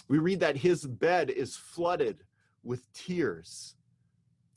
We 0.08 0.18
read 0.18 0.40
that 0.40 0.56
his 0.56 0.86
bed 0.86 1.30
is 1.30 1.56
flooded 1.56 2.24
with 2.62 2.90
tears. 2.92 3.74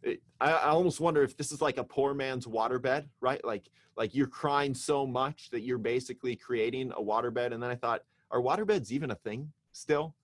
It, 0.04 0.22
I, 0.40 0.52
I, 0.52 0.70
almost 0.70 1.00
wonder 1.00 1.24
if 1.24 1.38
this 1.38 1.52
is 1.52 1.62
like 1.62 1.78
a 1.78 1.84
poor 1.84 2.14
man's 2.14 2.48
waterbed, 2.48 3.06
right? 3.20 3.44
Like, 3.44 3.70
like 3.96 4.16
you're 4.16 4.28
crying 4.28 4.74
so 4.74 5.06
much 5.06 5.50
that 5.52 5.62
you're 5.62 5.78
basically 5.78 6.36
creating 6.36 6.92
a 6.94 7.02
waterbed. 7.02 7.54
And 7.54 7.62
then 7.62 7.70
I 7.70 7.76
thought, 7.76 8.04
are 8.32 8.42
waterbeds 8.42 8.92
even 8.92 9.12
a 9.12 9.16
thing 9.16 9.52
still? 9.74 10.16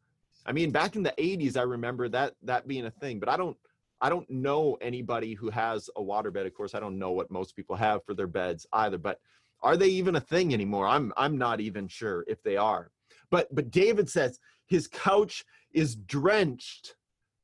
I 0.46 0.53
mean, 0.53 0.72
back 0.72 0.96
in 0.96 1.03
the 1.03 1.13
80s, 1.17 1.58
I 1.58 1.63
remember 1.63 2.08
that 2.10 2.36
that 2.44 2.67
being 2.67 2.86
a 2.86 2.91
thing, 2.91 3.20
but 3.20 3.27
I 3.27 3.36
don't 3.36 3.58
I 4.00 4.10
don't 4.10 4.30
know 4.30 4.77
anybody 4.82 5.34
who 5.34 5.50
has 5.50 5.89
a 5.96 6.01
waterbed. 6.01 6.46
Of 6.46 6.54
course, 6.54 6.75
I 6.75 6.80
don't 6.80 7.00
know 7.00 7.12
what 7.12 7.32
most 7.32 7.56
people 7.56 7.75
have 7.75 8.06
for 8.06 8.13
their 8.13 8.27
beds 8.27 8.66
either, 8.74 8.98
but 8.98 9.20
are 9.62 9.77
they 9.77 9.88
even 9.88 10.16
a 10.16 10.22
thing 10.22 10.54
anymore? 10.54 10.88
I'm 10.88 11.12
I'm 11.18 11.38
not 11.38 11.60
even 11.60 11.88
sure 11.88 12.24
if 12.27 12.44
they 12.44 12.58
are. 12.58 12.92
But 13.30 13.54
but 13.54 13.72
David 13.72 14.10
says 14.10 14.39
his 14.68 14.88
couch 14.88 15.46
is 15.72 15.96
drenched 15.96 16.96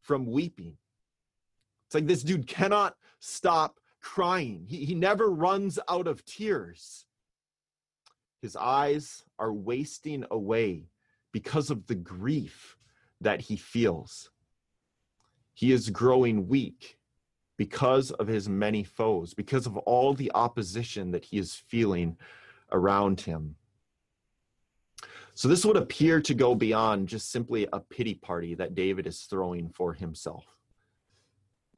from 0.01 0.31
weeping. 0.31 0.77
It's 1.87 1.95
like 1.95 2.07
this 2.07 2.23
dude 2.23 2.47
cannot 2.47 2.95
stop 3.19 3.79
crying. 4.01 4.65
He, 4.67 4.85
he 4.85 4.95
never 4.95 5.29
runs 5.31 5.79
out 5.89 6.07
of 6.07 6.25
tears. 6.25 7.05
His 8.41 8.55
eyes 8.55 9.23
are 9.39 9.53
wasting 9.53 10.25
away 10.29 10.89
because 11.31 11.69
of 11.69 11.87
the 11.87 11.95
grief 11.95 12.77
that 13.21 13.41
he 13.41 13.55
feels. 13.55 14.29
He 15.53 15.71
is 15.71 15.89
growing 15.89 16.47
weak 16.47 16.97
because 17.57 18.11
of 18.11 18.27
his 18.27 18.49
many 18.49 18.83
foes, 18.83 19.33
because 19.33 19.65
of 19.65 19.77
all 19.77 20.13
the 20.13 20.31
opposition 20.33 21.11
that 21.11 21.25
he 21.25 21.37
is 21.37 21.55
feeling 21.55 22.17
around 22.71 23.21
him. 23.21 23.55
So, 25.35 25.47
this 25.47 25.65
would 25.65 25.77
appear 25.77 26.21
to 26.21 26.33
go 26.33 26.53
beyond 26.53 27.07
just 27.07 27.31
simply 27.31 27.67
a 27.73 27.79
pity 27.79 28.13
party 28.13 28.53
that 28.55 28.75
David 28.75 29.07
is 29.07 29.21
throwing 29.21 29.69
for 29.69 29.93
himself. 29.93 30.45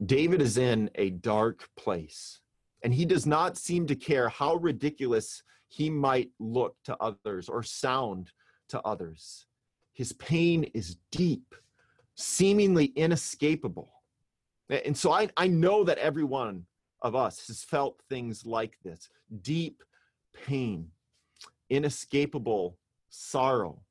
David 0.04 0.42
is 0.42 0.58
in 0.58 0.90
a 0.96 1.10
dark 1.10 1.68
place, 1.76 2.40
and 2.82 2.92
he 2.92 3.06
does 3.06 3.24
not 3.24 3.56
seem 3.56 3.86
to 3.86 3.96
care 3.96 4.28
how 4.28 4.56
ridiculous 4.56 5.42
he 5.68 5.88
might 5.88 6.30
look 6.38 6.76
to 6.84 6.96
others 7.00 7.48
or 7.48 7.62
sound 7.62 8.30
to 8.68 8.80
others. 8.82 9.46
His 9.94 10.12
pain 10.12 10.64
is 10.74 10.98
deep 11.10 11.54
seemingly 12.16 12.86
inescapable. 12.86 13.92
And 14.68 14.96
so 14.96 15.12
I, 15.12 15.28
I 15.36 15.46
know 15.46 15.84
that 15.84 15.98
every 15.98 16.24
one 16.24 16.66
of 17.02 17.14
us 17.14 17.46
has 17.46 17.62
felt 17.62 18.02
things 18.08 18.44
like 18.44 18.78
this 18.82 19.08
deep 19.42 19.82
pain, 20.46 20.88
inescapable 21.70 22.78
sorrow. 23.08 23.82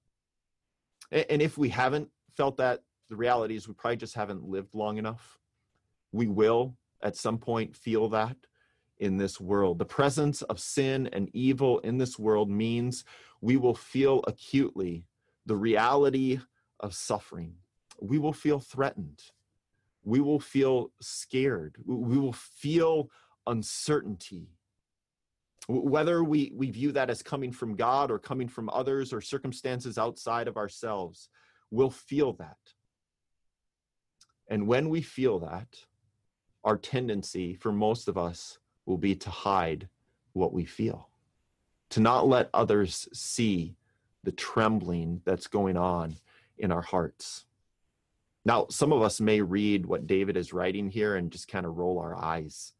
And 1.11 1.41
if 1.41 1.57
we 1.57 1.69
haven't 1.69 2.09
felt 2.35 2.57
that, 2.57 2.81
the 3.09 3.15
reality 3.15 3.55
is 3.55 3.67
we 3.67 3.75
probably 3.75 3.97
just 3.97 4.15
haven't 4.15 4.43
lived 4.43 4.73
long 4.73 4.97
enough. 4.97 5.39
We 6.11 6.27
will 6.27 6.75
at 7.03 7.15
some 7.15 7.37
point 7.37 7.75
feel 7.75 8.09
that 8.09 8.35
in 8.97 9.17
this 9.17 9.39
world. 9.39 9.77
The 9.77 9.85
presence 9.85 10.41
of 10.43 10.59
sin 10.59 11.07
and 11.13 11.29
evil 11.33 11.79
in 11.79 11.97
this 11.97 12.17
world 12.17 12.49
means 12.49 13.05
we 13.41 13.57
will 13.57 13.75
feel 13.75 14.23
acutely 14.25 15.05
the 15.45 15.55
reality 15.55 16.39
of 16.79 16.95
suffering 16.95 17.55
we 17.99 18.19
will 18.19 18.33
feel 18.33 18.59
threatened. 18.59 19.21
We 20.03 20.19
will 20.19 20.39
feel 20.39 20.91
scared. 21.01 21.77
We 21.85 22.17
will 22.17 22.33
feel 22.33 23.09
uncertainty. 23.47 24.49
Whether 25.67 26.23
we, 26.23 26.51
we 26.53 26.69
view 26.69 26.91
that 26.91 27.09
as 27.09 27.23
coming 27.23 27.51
from 27.51 27.75
God 27.75 28.11
or 28.11 28.19
coming 28.19 28.47
from 28.47 28.69
others 28.69 29.11
or 29.11 29.19
circumstances 29.19 29.97
outside 29.97 30.47
of 30.47 30.57
ourselves, 30.57 31.29
we'll 31.71 31.89
feel 31.89 32.33
that. 32.33 32.57
And 34.47 34.67
when 34.67 34.89
we 34.89 35.01
feel 35.01 35.39
that, 35.39 35.67
our 36.63 36.77
tendency 36.77 37.55
for 37.55 37.71
most 37.71 38.07
of 38.07 38.17
us 38.17 38.59
will 38.85 38.97
be 38.97 39.15
to 39.15 39.29
hide 39.29 39.89
what 40.33 40.53
we 40.53 40.65
feel, 40.65 41.09
to 41.89 41.99
not 41.99 42.27
let 42.27 42.49
others 42.53 43.07
see 43.11 43.75
the 44.23 44.31
trembling 44.31 45.21
that's 45.25 45.47
going 45.47 45.77
on 45.77 46.15
in 46.57 46.71
our 46.71 46.81
hearts. 46.81 47.45
Now, 48.45 48.67
some 48.69 48.93
of 48.93 49.01
us 49.01 49.19
may 49.19 49.41
read 49.41 49.87
what 49.87 50.05
David 50.05 50.37
is 50.37 50.53
writing 50.53 50.89
here 50.89 51.15
and 51.15 51.31
just 51.31 51.47
kind 51.47 51.65
of 51.65 51.77
roll 51.77 51.97
our 51.97 52.15
eyes. 52.15 52.73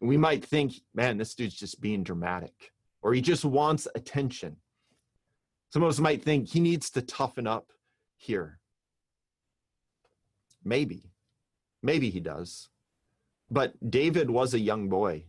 We 0.00 0.16
might 0.16 0.44
think, 0.44 0.74
man, 0.94 1.18
this 1.18 1.34
dude's 1.34 1.54
just 1.54 1.80
being 1.80 2.02
dramatic, 2.02 2.72
or 3.02 3.12
he 3.12 3.20
just 3.20 3.44
wants 3.44 3.86
attention. 3.94 4.56
Some 5.70 5.82
of 5.82 5.90
us 5.90 6.00
might 6.00 6.22
think 6.22 6.48
he 6.48 6.60
needs 6.60 6.90
to 6.90 7.02
toughen 7.02 7.46
up 7.46 7.72
here. 8.16 8.58
Maybe. 10.64 11.12
Maybe 11.82 12.08
he 12.08 12.20
does. 12.20 12.68
But 13.50 13.74
David 13.90 14.30
was 14.30 14.54
a 14.54 14.58
young 14.58 14.88
boy 14.88 15.26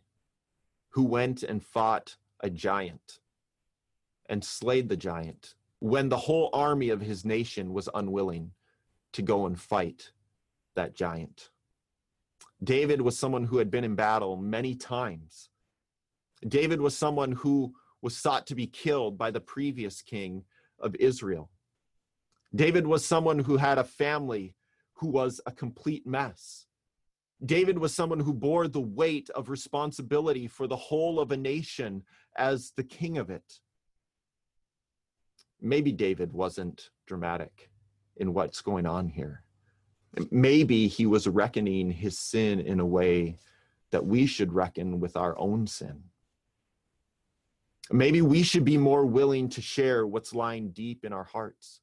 who 0.89 1.03
went 1.03 1.43
and 1.43 1.63
fought 1.63 2.15
a 2.39 2.49
giant 2.49 3.19
and 4.29 4.43
slayed 4.43 4.89
the 4.89 4.97
giant 4.97 5.55
when 5.79 6.09
the 6.09 6.17
whole 6.17 6.49
army 6.53 6.89
of 6.89 7.01
his 7.01 7.25
nation 7.25 7.73
was 7.73 7.89
unwilling 7.93 8.51
to 9.13 9.21
go 9.21 9.45
and 9.45 9.59
fight 9.59 10.11
that 10.75 10.95
giant. 10.95 11.49
David 12.63 13.01
was 13.01 13.17
someone 13.17 13.45
who 13.45 13.57
had 13.57 13.69
been 13.69 13.83
in 13.83 13.95
battle 13.95 14.35
many 14.37 14.75
times. 14.75 15.49
David 16.47 16.81
was 16.81 16.97
someone 16.97 17.31
who 17.31 17.73
was 18.01 18.17
sought 18.17 18.47
to 18.47 18.55
be 18.55 18.67
killed 18.67 19.17
by 19.17 19.31
the 19.31 19.39
previous 19.39 20.01
king 20.01 20.43
of 20.79 20.95
Israel. 20.95 21.49
David 22.55 22.87
was 22.87 23.05
someone 23.05 23.39
who 23.39 23.57
had 23.57 23.77
a 23.77 23.83
family 23.83 24.55
who 24.93 25.07
was 25.07 25.41
a 25.45 25.51
complete 25.51 26.07
mess. 26.07 26.65
David 27.45 27.77
was 27.77 27.93
someone 27.93 28.19
who 28.19 28.33
bore 28.33 28.67
the 28.67 28.81
weight 28.81 29.29
of 29.31 29.49
responsibility 29.49 30.47
for 30.47 30.65
the 30.65 30.75
whole 30.75 31.19
of 31.19 31.31
a 31.31 31.37
nation 31.37 32.03
as 32.35 32.71
the 32.75 32.83
king 32.83 33.17
of 33.17 33.29
it. 33.29 33.59
Maybe 35.61 35.91
David 35.91 36.33
wasn't 36.33 36.89
dramatic 37.05 37.69
in 38.19 38.33
what's 38.33 38.61
going 38.61 38.85
on 38.85 39.09
here. 39.09 39.43
Maybe 40.31 40.87
he 40.87 41.05
was 41.05 41.27
reckoning 41.27 41.91
his 41.91 42.17
sin 42.17 42.59
in 42.59 42.79
a 42.79 42.85
way 42.85 43.39
that 43.91 44.05
we 44.05 44.25
should 44.25 44.53
reckon 44.53 44.99
with 44.99 45.15
our 45.15 45.37
own 45.37 45.67
sin. 45.67 46.03
Maybe 47.91 48.21
we 48.21 48.43
should 48.43 48.65
be 48.65 48.77
more 48.77 49.05
willing 49.05 49.47
to 49.49 49.61
share 49.61 50.05
what's 50.05 50.33
lying 50.33 50.71
deep 50.71 51.05
in 51.05 51.13
our 51.13 51.23
hearts. 51.23 51.79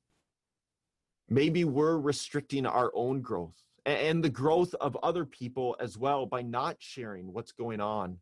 Maybe 1.29 1.65
we're 1.65 1.97
restricting 1.99 2.67
our 2.67 2.91
own 2.95 3.23
growth 3.23 3.57
and 3.87 4.23
the 4.23 4.31
growth 4.31 4.75
of 4.81 4.97
other 5.03 5.25
people 5.25 5.77
as 5.81 5.97
well 5.97 6.27
by 6.27 6.43
not 6.43 6.77
sharing 6.79 7.33
what's 7.33 7.53
going 7.53 7.81
on 7.81 8.19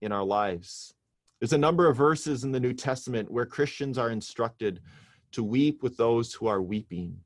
in 0.00 0.12
our 0.12 0.24
lives. 0.24 0.94
There's 1.40 1.52
a 1.52 1.58
number 1.58 1.88
of 1.88 1.96
verses 1.96 2.44
in 2.44 2.52
the 2.52 2.60
New 2.60 2.72
Testament 2.72 3.30
where 3.30 3.46
Christians 3.46 3.98
are 3.98 4.10
instructed 4.10 4.80
to 5.32 5.42
weep 5.42 5.82
with 5.82 5.96
those 5.96 6.32
who 6.32 6.46
are 6.46 6.62
weeping 6.62 7.18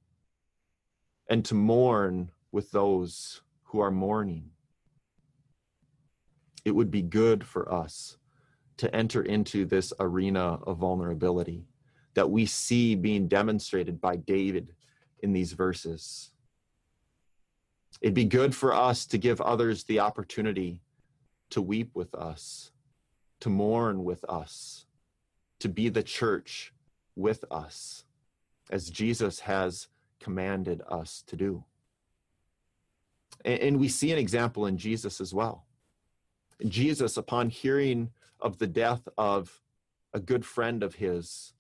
and 1.29 1.45
to 1.45 1.55
mourn 1.55 2.31
with 2.53 2.71
those 2.71 3.43
who 3.65 3.81
are 3.81 3.91
mourning. 3.91 4.51
It 6.65 6.73
would 6.73 6.91
be 6.91 7.03
good 7.03 7.45
for 7.45 7.73
us 7.73 8.17
to 8.77 8.95
enter 8.95 9.23
into 9.23 9.65
this 9.65 9.93
arena 10.01 10.59
of 10.67 10.79
vulnerability 10.79 11.67
that 12.15 12.31
we 12.31 12.47
see 12.47 12.95
being 12.95 13.29
demonstrated 13.29 14.01
by 14.01 14.17
David 14.17 14.73
in 15.21 15.33
these 15.33 15.53
verses. 15.53 16.31
It'd 18.01 18.15
be 18.15 18.25
good 18.25 18.55
for 18.55 18.75
us 18.75 19.07
to 19.07 19.19
give 19.19 19.41
others 19.41 19.85
the 19.85 20.01
opportunity 20.01 20.81
to 21.51 21.63
weep 21.63 21.91
with 21.95 22.15
us, 22.15 22.71
to 23.41 23.49
mourn 23.49 24.05
with 24.05 24.25
us, 24.29 24.87
to 25.61 25.69
be 25.69 25.89
the 25.89 26.03
church 26.03 26.73
with 27.17 27.45
us, 27.51 28.05
as 28.71 28.91
Jesus 28.91 29.41
has 29.41 29.89
commanded 30.25 30.81
us 30.89 31.23
to 31.27 31.37
do. 31.37 31.65
And 33.45 33.79
we 33.79 33.89
see 33.89 34.11
an 34.11 34.19
example 34.19 34.65
in 34.65 34.79
Jesus 34.79 35.21
as 35.21 35.35
well. 35.35 35.67
Jesus, 36.67 37.19
upon 37.19 37.51
hearing 37.51 38.11
of 38.41 38.57
the 38.59 38.67
death 38.67 39.07
of 39.19 39.61
a 40.15 40.21
good 40.21 40.47
friend 40.47 40.83
of 40.83 40.95
his, 40.95 41.53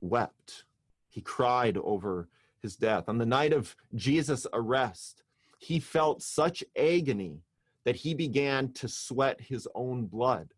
wept. 0.00 0.64
He 1.08 1.20
cried 1.20 1.76
over 1.76 2.28
his 2.60 2.74
death. 2.74 3.08
On 3.08 3.18
the 3.18 3.26
night 3.26 3.52
of 3.52 3.76
Jesus' 3.94 4.46
arrest, 4.52 5.22
he 5.58 5.78
felt 5.78 6.22
such 6.22 6.64
agony 6.76 7.44
that 7.84 7.96
he 7.96 8.14
began 8.14 8.72
to 8.72 8.88
sweat 8.88 9.40
his 9.40 9.68
own 9.74 10.06
blood. 10.06 10.52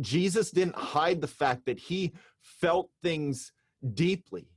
Jesus 0.00 0.50
didn't 0.50 0.76
hide 0.76 1.20
the 1.20 1.28
fact 1.28 1.66
that 1.66 1.78
he 1.78 2.12
felt 2.40 2.90
things 3.02 3.52
deeply. 3.92 4.48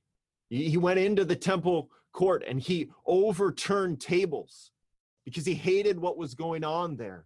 He 0.50 0.77
went 0.77 1.00
into 1.00 1.25
the 1.25 1.36
temple 1.36 1.89
court 2.13 2.44
and 2.48 2.60
he 2.60 2.89
overturned 3.06 4.00
tables 4.00 4.72
because 5.25 5.46
he 5.46 5.54
hated 5.54 6.00
what 6.00 6.18
was 6.18 6.34
going 6.34 6.63
on 6.63 6.96
there. 6.96 7.25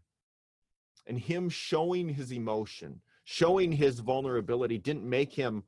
And 1.07 1.19
him 1.19 1.49
showing 1.49 2.09
his 2.09 2.31
emotion, 2.31 3.01
showing 3.23 3.71
his 3.71 3.99
vulnerability, 3.99 4.77
didn't 4.77 5.07
make 5.07 5.33
him 5.33 5.63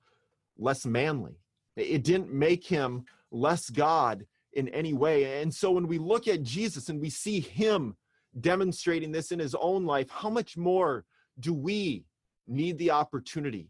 less 0.57 0.86
manly. 0.86 1.38
It 1.75 2.03
didn't 2.03 2.31
make 2.31 2.65
him 2.65 3.05
less 3.31 3.69
God 3.69 4.25
in 4.53 4.67
any 4.69 4.93
way. 4.93 5.41
And 5.41 5.53
so 5.53 5.72
when 5.72 5.88
we 5.88 5.98
look 5.98 6.27
at 6.27 6.43
Jesus 6.43 6.89
and 6.89 7.01
we 7.01 7.10
see 7.10 7.39
him 7.39 7.95
demonstrating 8.39 9.12
this 9.12 9.31
in 9.31 9.39
his 9.39 9.55
own 9.55 9.86
life, 9.86 10.10
how 10.10 10.29
much 10.29 10.57
more 10.57 11.05
do 11.39 11.53
we 11.53 12.05
need 12.48 12.77
the 12.77 12.91
opportunity 12.91 13.69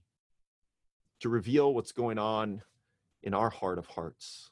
to 1.19 1.29
reveal 1.29 1.73
what's 1.73 1.91
going 1.91 2.17
on 2.17 2.61
in 3.23 3.33
our 3.33 3.49
heart 3.49 3.77
of 3.77 3.87
hearts, 3.87 4.49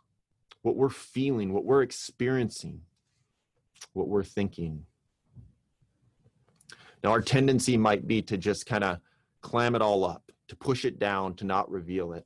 what 0.61 0.75
we're 0.75 0.89
feeling, 0.89 1.53
what 1.53 1.65
we're 1.65 1.81
experiencing, 1.81 2.81
what 3.93 4.07
we're 4.07 4.23
thinking? 4.23 4.85
Now, 7.03 7.11
our 7.11 7.21
tendency 7.21 7.77
might 7.77 8.07
be 8.07 8.21
to 8.23 8.37
just 8.37 8.65
kind 8.65 8.83
of 8.83 8.99
clam 9.41 9.75
it 9.75 9.81
all 9.81 10.05
up, 10.05 10.31
to 10.47 10.55
push 10.55 10.85
it 10.85 10.99
down, 10.99 11.35
to 11.35 11.45
not 11.45 11.69
reveal 11.69 12.13
it. 12.13 12.25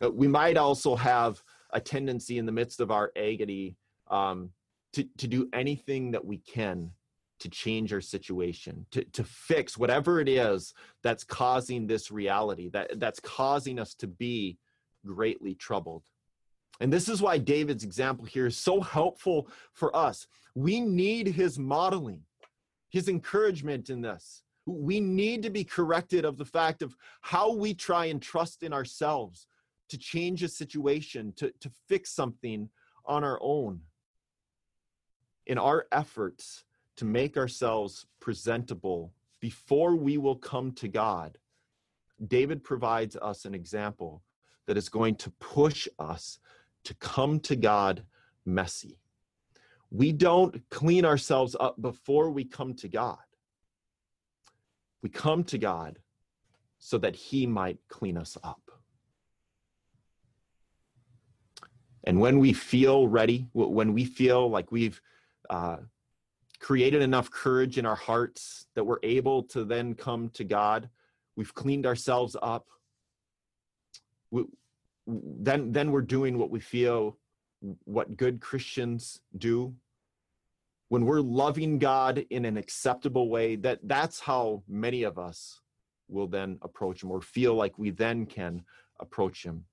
But 0.00 0.14
we 0.14 0.28
might 0.28 0.56
also 0.56 0.96
have 0.96 1.42
a 1.72 1.80
tendency 1.80 2.38
in 2.38 2.46
the 2.46 2.52
midst 2.52 2.80
of 2.80 2.90
our 2.90 3.10
agony 3.16 3.76
um, 4.10 4.50
to, 4.92 5.04
to 5.18 5.26
do 5.26 5.48
anything 5.52 6.10
that 6.10 6.24
we 6.24 6.38
can 6.38 6.90
to 7.42 7.48
change 7.48 7.92
our 7.92 8.00
situation, 8.00 8.86
to, 8.92 9.02
to 9.06 9.24
fix 9.24 9.76
whatever 9.76 10.20
it 10.20 10.28
is 10.28 10.74
that's 11.02 11.24
causing 11.24 11.88
this 11.88 12.10
reality, 12.10 12.68
that, 12.68 13.00
that's 13.00 13.18
causing 13.18 13.80
us 13.80 13.94
to 13.94 14.06
be 14.06 14.58
greatly 15.06 15.54
troubled. 15.54 16.04
And 16.80 16.92
this 16.92 17.08
is 17.08 17.22
why 17.22 17.38
David's 17.38 17.84
example 17.84 18.24
here 18.24 18.46
is 18.46 18.56
so 18.56 18.80
helpful 18.80 19.48
for 19.72 19.94
us. 19.94 20.26
We 20.54 20.80
need 20.80 21.28
his 21.28 21.58
modeling, 21.58 22.22
his 22.90 23.08
encouragement 23.08 23.90
in 23.90 24.00
this. 24.00 24.42
We 24.66 25.00
need 25.00 25.42
to 25.42 25.50
be 25.50 25.64
corrected 25.64 26.24
of 26.24 26.38
the 26.38 26.44
fact 26.44 26.82
of 26.82 26.96
how 27.20 27.52
we 27.52 27.74
try 27.74 28.06
and 28.06 28.20
trust 28.20 28.62
in 28.62 28.72
ourselves 28.72 29.46
to 29.90 29.98
change 29.98 30.42
a 30.42 30.48
situation, 30.48 31.32
to, 31.36 31.52
to 31.60 31.70
fix 31.88 32.10
something 32.10 32.68
on 33.04 33.24
our 33.24 33.38
own. 33.42 33.80
In 35.46 35.58
our 35.58 35.86
efforts 35.92 36.64
to 36.96 37.04
make 37.04 37.36
ourselves 37.36 38.06
presentable 38.20 39.12
before 39.40 39.96
we 39.96 40.18
will 40.18 40.36
come 40.36 40.72
to 40.72 40.88
God, 40.88 41.38
David 42.26 42.62
provides 42.62 43.16
us 43.16 43.44
an 43.44 43.54
example 43.54 44.22
that 44.66 44.76
is 44.76 44.88
going 44.88 45.16
to 45.16 45.30
push 45.32 45.88
us 45.98 46.38
to 46.84 46.94
come 46.94 47.40
to 47.40 47.56
God 47.56 48.04
messy. 48.44 48.98
We 49.90 50.12
don't 50.12 50.62
clean 50.70 51.04
ourselves 51.04 51.54
up 51.58 51.80
before 51.80 52.30
we 52.30 52.44
come 52.44 52.74
to 52.74 52.88
God. 52.88 53.18
We 55.02 55.10
come 55.10 55.44
to 55.44 55.58
God 55.58 55.98
so 56.78 56.98
that 56.98 57.14
He 57.14 57.46
might 57.46 57.78
clean 57.88 58.16
us 58.16 58.38
up. 58.42 58.60
And 62.04 62.20
when 62.20 62.38
we 62.38 62.52
feel 62.52 63.06
ready, 63.06 63.46
when 63.52 63.92
we 63.92 64.04
feel 64.04 64.50
like 64.50 64.72
we've 64.72 65.00
uh, 65.50 65.76
created 66.58 67.02
enough 67.02 67.30
courage 67.30 67.78
in 67.78 67.86
our 67.86 67.96
hearts 67.96 68.66
that 68.74 68.84
we're 68.84 68.98
able 69.02 69.42
to 69.44 69.64
then 69.64 69.94
come 69.94 70.30
to 70.30 70.44
God, 70.44 70.88
we've 71.36 71.54
cleaned 71.54 71.86
ourselves 71.86 72.36
up, 72.42 72.66
we, 74.32 74.44
then, 75.06 75.70
then 75.70 75.92
we're 75.92 76.00
doing 76.00 76.38
what 76.38 76.50
we 76.50 76.58
feel 76.58 77.16
what 77.84 78.16
good 78.16 78.40
Christians 78.40 79.20
do. 79.38 79.72
When 80.88 81.06
we're 81.06 81.20
loving 81.20 81.78
God 81.78 82.24
in 82.30 82.44
an 82.44 82.56
acceptable 82.56 83.30
way, 83.30 83.54
that, 83.56 83.78
that's 83.84 84.18
how 84.18 84.62
many 84.68 85.04
of 85.04 85.18
us 85.18 85.60
will 86.08 86.26
then 86.26 86.58
approach 86.62 87.02
Him 87.02 87.10
or 87.10 87.20
feel 87.20 87.54
like 87.54 87.78
we 87.78 87.90
then 87.90 88.26
can 88.26 88.62
approach 88.98 89.44
Him. 89.44 89.64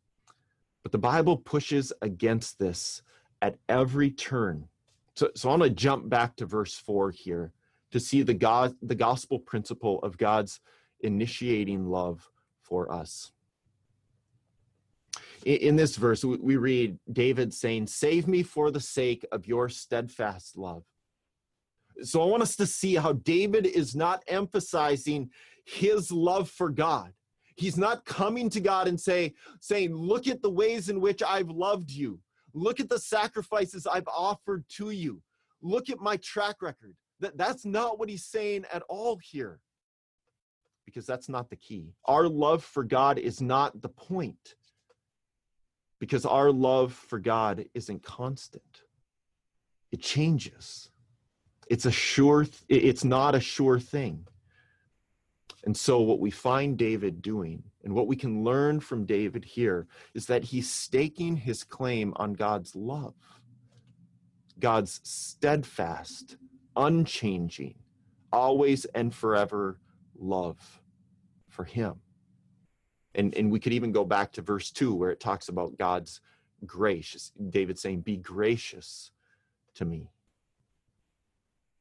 But 0.83 0.91
the 0.91 0.97
Bible 0.97 1.37
pushes 1.37 1.91
against 2.01 2.59
this 2.59 3.01
at 3.41 3.57
every 3.67 4.11
turn. 4.11 4.67
So, 5.15 5.29
so 5.35 5.49
I 5.49 5.53
want 5.53 5.63
to 5.63 5.69
jump 5.69 6.09
back 6.09 6.35
to 6.37 6.45
verse 6.45 6.75
4 6.75 7.11
here 7.11 7.51
to 7.91 7.99
see 7.99 8.21
the 8.21 8.33
God 8.33 8.75
the 8.81 8.95
gospel 8.95 9.39
principle 9.39 9.99
of 10.03 10.17
God's 10.17 10.61
initiating 11.01 11.85
love 11.85 12.29
for 12.61 12.91
us. 12.91 13.31
In, 15.45 15.75
this 15.75 15.95
verse, 15.95 16.23
we, 16.23 16.37
we 16.37 16.57
read 16.57 16.97
David 17.11 17.53
saying, 17.53 17.87
Save 17.87 18.27
me 18.27 18.43
for 18.43 18.71
the 18.71 18.79
sake 18.79 19.25
of 19.31 19.47
your 19.47 19.69
steadfast 19.69 20.57
love. 20.57 20.83
So 22.03 22.21
I 22.21 22.25
want 22.25 22.43
us 22.43 22.55
to 22.57 22.65
see 22.65 22.95
how 22.95 23.13
David 23.13 23.65
is 23.65 23.95
not 23.95 24.23
emphasizing 24.27 25.29
his 25.65 26.11
love 26.11 26.49
for 26.49 26.69
God. 26.69 27.13
He's 27.55 27.77
not 27.77 28.05
coming 28.05 28.49
to 28.51 28.61
God 28.61 28.87
and 28.87 28.99
say, 28.99 29.33
saying, 29.59 29.93
Look 29.93 30.27
at 30.27 30.41
the 30.41 30.49
ways 30.49 30.89
in 30.89 31.01
which 31.01 31.21
I've 31.21 31.49
loved 31.49 31.91
you. 31.91 32.19
Look 32.53 32.79
at 32.79 32.89
the 32.89 32.99
sacrifices 32.99 33.85
I've 33.85 34.07
offered 34.07 34.65
to 34.77 34.91
you. 34.91 35.21
Look 35.61 35.89
at 35.89 35.99
my 35.99 36.17
track 36.17 36.61
record. 36.61 36.95
That, 37.19 37.37
that's 37.37 37.65
not 37.65 37.99
what 37.99 38.09
he's 38.09 38.25
saying 38.25 38.65
at 38.71 38.83
all 38.89 39.19
here. 39.21 39.59
Because 40.85 41.05
that's 41.05 41.29
not 41.29 41.49
the 41.49 41.55
key. 41.55 41.93
Our 42.05 42.27
love 42.27 42.63
for 42.63 42.83
God 42.83 43.19
is 43.19 43.41
not 43.41 43.81
the 43.81 43.89
point. 43.89 44.55
Because 45.99 46.25
our 46.25 46.51
love 46.51 46.93
for 46.93 47.19
God 47.19 47.65
isn't 47.73 48.03
constant. 48.03 48.83
It 49.91 50.01
changes. 50.01 50.89
It's 51.69 51.85
a 51.85 51.91
sure, 51.91 52.45
th- 52.45 52.63
it's 52.69 53.03
not 53.03 53.35
a 53.35 53.39
sure 53.39 53.79
thing. 53.79 54.25
And 55.65 55.75
so, 55.75 55.99
what 55.99 56.19
we 56.19 56.31
find 56.31 56.77
David 56.77 57.21
doing, 57.21 57.63
and 57.83 57.93
what 57.93 58.07
we 58.07 58.15
can 58.15 58.43
learn 58.43 58.79
from 58.79 59.05
David 59.05 59.43
here, 59.43 59.87
is 60.13 60.25
that 60.27 60.45
he's 60.45 60.71
staking 60.71 61.35
his 61.35 61.63
claim 61.63 62.13
on 62.15 62.33
God's 62.33 62.75
love, 62.75 63.15
God's 64.57 65.01
steadfast, 65.03 66.37
unchanging, 66.75 67.75
always 68.31 68.85
and 68.85 69.13
forever 69.13 69.79
love 70.17 70.81
for 71.49 71.65
him. 71.65 71.95
And, 73.15 73.35
and 73.35 73.51
we 73.51 73.59
could 73.59 73.73
even 73.73 73.91
go 73.91 74.05
back 74.05 74.31
to 74.33 74.41
verse 74.41 74.71
2 74.71 74.93
where 74.93 75.09
it 75.11 75.19
talks 75.19 75.49
about 75.49 75.77
God's 75.77 76.21
gracious. 76.65 77.31
David 77.49 77.79
saying, 77.79 78.01
Be 78.01 78.17
gracious 78.17 79.11
to 79.75 79.85
me. 79.85 80.11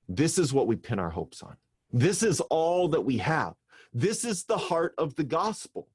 This 0.08 0.38
is 0.38 0.52
what 0.52 0.66
we 0.66 0.76
pin 0.76 0.98
our 0.98 1.10
hopes 1.10 1.42
on. 1.42 1.56
This 1.92 2.22
is 2.22 2.40
all 2.40 2.88
that 2.88 3.02
we 3.02 3.18
have. 3.18 3.54
This 3.92 4.24
is 4.24 4.44
the 4.44 4.56
heart 4.56 4.94
of 4.98 5.14
the 5.16 5.24
gospel. 5.24 5.88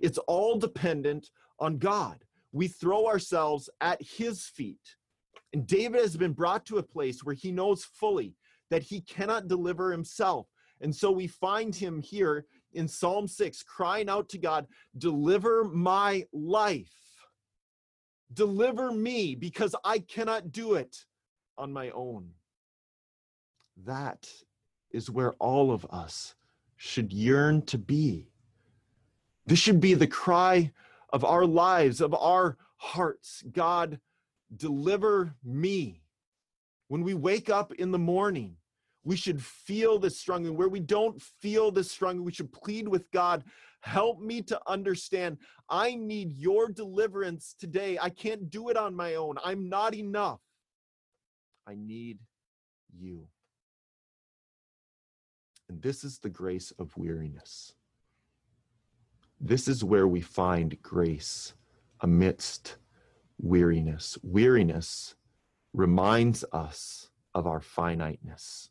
It's 0.00 0.18
all 0.18 0.58
dependent 0.58 1.30
on 1.58 1.78
God. 1.78 2.24
We 2.52 2.68
throw 2.68 3.06
ourselves 3.06 3.70
at 3.80 4.00
his 4.02 4.46
feet. 4.46 4.96
And 5.52 5.66
David 5.66 6.00
has 6.00 6.16
been 6.16 6.32
brought 6.32 6.66
to 6.66 6.78
a 6.78 6.82
place 6.82 7.22
where 7.22 7.34
he 7.34 7.52
knows 7.52 7.84
fully 7.84 8.34
that 8.70 8.82
he 8.82 9.00
cannot 9.00 9.48
deliver 9.48 9.92
himself. 9.92 10.48
And 10.80 10.94
so 10.94 11.10
we 11.10 11.26
find 11.26 11.74
him 11.74 12.00
here 12.00 12.46
in 12.74 12.88
Psalm 12.88 13.28
6, 13.28 13.62
crying 13.62 14.08
out 14.08 14.28
to 14.30 14.38
God, 14.38 14.66
Deliver 14.96 15.64
my 15.64 16.24
life. 16.32 16.92
Deliver 18.32 18.90
me 18.92 19.34
because 19.34 19.74
I 19.84 20.00
cannot 20.00 20.50
do 20.52 20.74
it 20.74 21.04
on 21.56 21.72
my 21.72 21.90
own. 21.90 22.30
That 23.84 24.28
is 24.90 25.10
where 25.10 25.32
all 25.34 25.72
of 25.72 25.86
us 25.90 26.34
should 26.76 27.12
yearn 27.12 27.62
to 27.62 27.78
be. 27.78 28.28
This 29.46 29.58
should 29.58 29.80
be 29.80 29.94
the 29.94 30.06
cry 30.06 30.72
of 31.10 31.24
our 31.24 31.44
lives, 31.44 32.00
of 32.00 32.14
our 32.14 32.56
hearts. 32.76 33.44
God, 33.52 34.00
deliver 34.56 35.34
me. 35.44 36.02
When 36.88 37.02
we 37.02 37.14
wake 37.14 37.50
up 37.50 37.72
in 37.72 37.90
the 37.90 37.98
morning, 37.98 38.56
we 39.04 39.16
should 39.16 39.42
feel 39.42 39.98
this 39.98 40.18
strongly. 40.18 40.50
Where 40.50 40.68
we 40.68 40.80
don't 40.80 41.20
feel 41.20 41.70
this 41.70 41.90
strongly, 41.90 42.22
we 42.22 42.32
should 42.32 42.52
plead 42.52 42.88
with 42.88 43.10
God, 43.10 43.44
help 43.80 44.20
me 44.20 44.42
to 44.42 44.58
understand. 44.66 45.38
I 45.68 45.94
need 45.94 46.32
your 46.32 46.68
deliverance 46.68 47.54
today. 47.58 47.98
I 48.00 48.10
can't 48.10 48.50
do 48.50 48.70
it 48.70 48.76
on 48.76 48.94
my 48.96 49.14
own. 49.14 49.36
I'm 49.44 49.68
not 49.68 49.94
enough. 49.94 50.40
I 51.66 51.74
need 51.74 52.18
you. 52.98 53.28
And 55.68 55.80
this 55.82 56.04
is 56.04 56.18
the 56.18 56.30
grace 56.30 56.72
of 56.78 56.96
weariness. 56.96 57.74
This 59.40 59.68
is 59.68 59.84
where 59.84 60.08
we 60.08 60.20
find 60.20 60.80
grace 60.82 61.54
amidst 62.00 62.76
weariness. 63.38 64.16
Weariness 64.22 65.14
reminds 65.72 66.44
us 66.52 67.10
of 67.34 67.46
our 67.46 67.60
finiteness. 67.60 68.70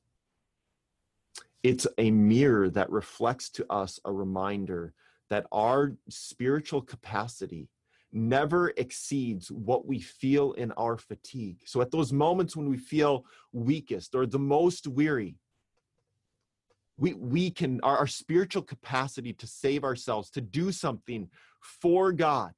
It's 1.64 1.88
a 1.98 2.12
mirror 2.12 2.70
that 2.70 2.92
reflects 2.92 3.50
to 3.52 3.66
us 3.72 4.00
a 4.04 4.12
reminder 4.12 4.94
that 5.30 5.48
our 5.52 5.96
spiritual 6.10 6.82
capacity 6.82 7.70
never 8.12 8.74
exceeds 8.78 9.50
what 9.50 9.88
we 9.88 10.00
feel 10.00 10.52
in 10.54 10.72
our 10.74 10.98
fatigue. 10.98 11.58
So, 11.66 11.82
at 11.82 11.90
those 11.90 12.14
moments 12.14 12.56
when 12.56 12.70
we 12.70 12.78
feel 12.78 13.26
weakest 13.54 14.14
or 14.14 14.26
the 14.26 14.40
most 14.40 14.88
weary, 14.88 15.38
we, 16.98 17.14
we 17.14 17.50
can, 17.50 17.80
our, 17.82 17.98
our 17.98 18.08
spiritual 18.08 18.62
capacity 18.62 19.34
to 19.34 19.48
save 19.48 19.84
ourselves, 19.84 20.30
to 20.32 20.42
do 20.42 20.72
something 20.72 21.30
for 21.62 22.12
God, 22.12 22.54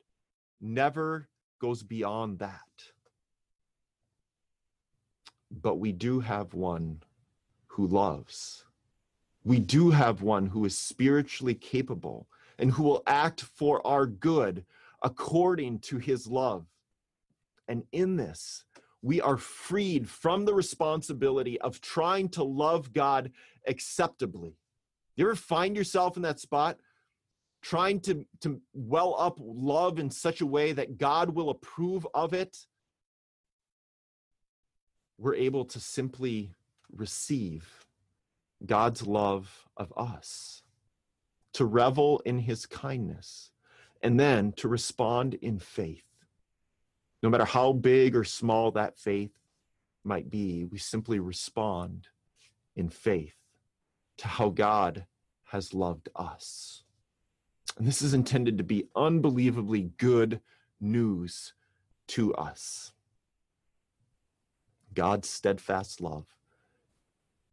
never 0.59 1.29
goes 1.61 1.83
beyond 1.83 2.39
that. 2.39 2.59
But 5.51 5.75
we 5.75 5.93
do 5.93 6.19
have 6.19 6.53
one 6.53 7.01
who 7.67 7.87
loves. 7.87 8.65
We 9.45 9.59
do 9.59 9.91
have 9.91 10.23
one 10.23 10.47
who 10.47 10.65
is 10.65 10.75
spiritually 10.75 11.53
capable 11.53 12.27
and 12.57 12.71
who 12.71 12.83
will 12.83 13.03
act 13.05 13.41
for 13.41 13.85
our 13.85 14.07
good 14.07 14.65
according 15.03 15.79
to 15.79 15.99
his 15.99 16.25
love. 16.25 16.65
And 17.67 17.83
in 17.91 18.17
this, 18.17 18.65
we 19.03 19.21
are 19.21 19.37
freed 19.37 20.09
from 20.09 20.45
the 20.45 20.53
responsibility 20.55 21.61
of 21.61 21.79
trying 21.79 22.29
to 22.29 22.43
love 22.43 22.91
God 22.91 23.31
acceptably. 23.67 24.57
You 25.15 25.25
ever 25.25 25.35
find 25.35 25.77
yourself 25.77 26.17
in 26.17 26.23
that 26.23 26.39
spot 26.39 26.79
trying 27.61 27.99
to, 27.99 28.25
to 28.41 28.59
well 28.73 29.15
up 29.17 29.37
love 29.39 29.99
in 29.99 30.09
such 30.09 30.41
a 30.41 30.45
way 30.45 30.71
that 30.71 30.97
God 30.97 31.29
will 31.29 31.51
approve 31.51 32.07
of 32.15 32.33
it? 32.33 32.57
We're 35.19 35.35
able 35.35 35.65
to 35.65 35.79
simply 35.79 36.51
receive 36.91 37.84
God's 38.65 39.05
love 39.05 39.67
of 39.77 39.93
us, 39.95 40.63
to 41.53 41.65
revel 41.65 42.21
in 42.25 42.39
his 42.39 42.65
kindness, 42.65 43.51
and 44.01 44.19
then 44.19 44.51
to 44.53 44.67
respond 44.67 45.35
in 45.35 45.59
faith. 45.59 46.03
No 47.23 47.29
matter 47.29 47.45
how 47.45 47.73
big 47.73 48.15
or 48.15 48.23
small 48.23 48.71
that 48.71 48.99
faith 48.99 49.31
might 50.03 50.29
be, 50.29 50.65
we 50.65 50.77
simply 50.77 51.19
respond 51.19 52.07
in 52.75 52.89
faith 52.89 53.35
to 54.17 54.27
how 54.27 54.49
God 54.49 55.05
has 55.45 55.73
loved 55.73 56.09
us. 56.15 56.83
And 57.77 57.87
this 57.87 58.01
is 58.01 58.13
intended 58.13 58.57
to 58.57 58.63
be 58.63 58.87
unbelievably 58.95 59.91
good 59.97 60.41
news 60.79 61.53
to 62.07 62.33
us. 62.35 62.93
God's 64.93 65.29
steadfast 65.29 65.99
love 65.99 66.25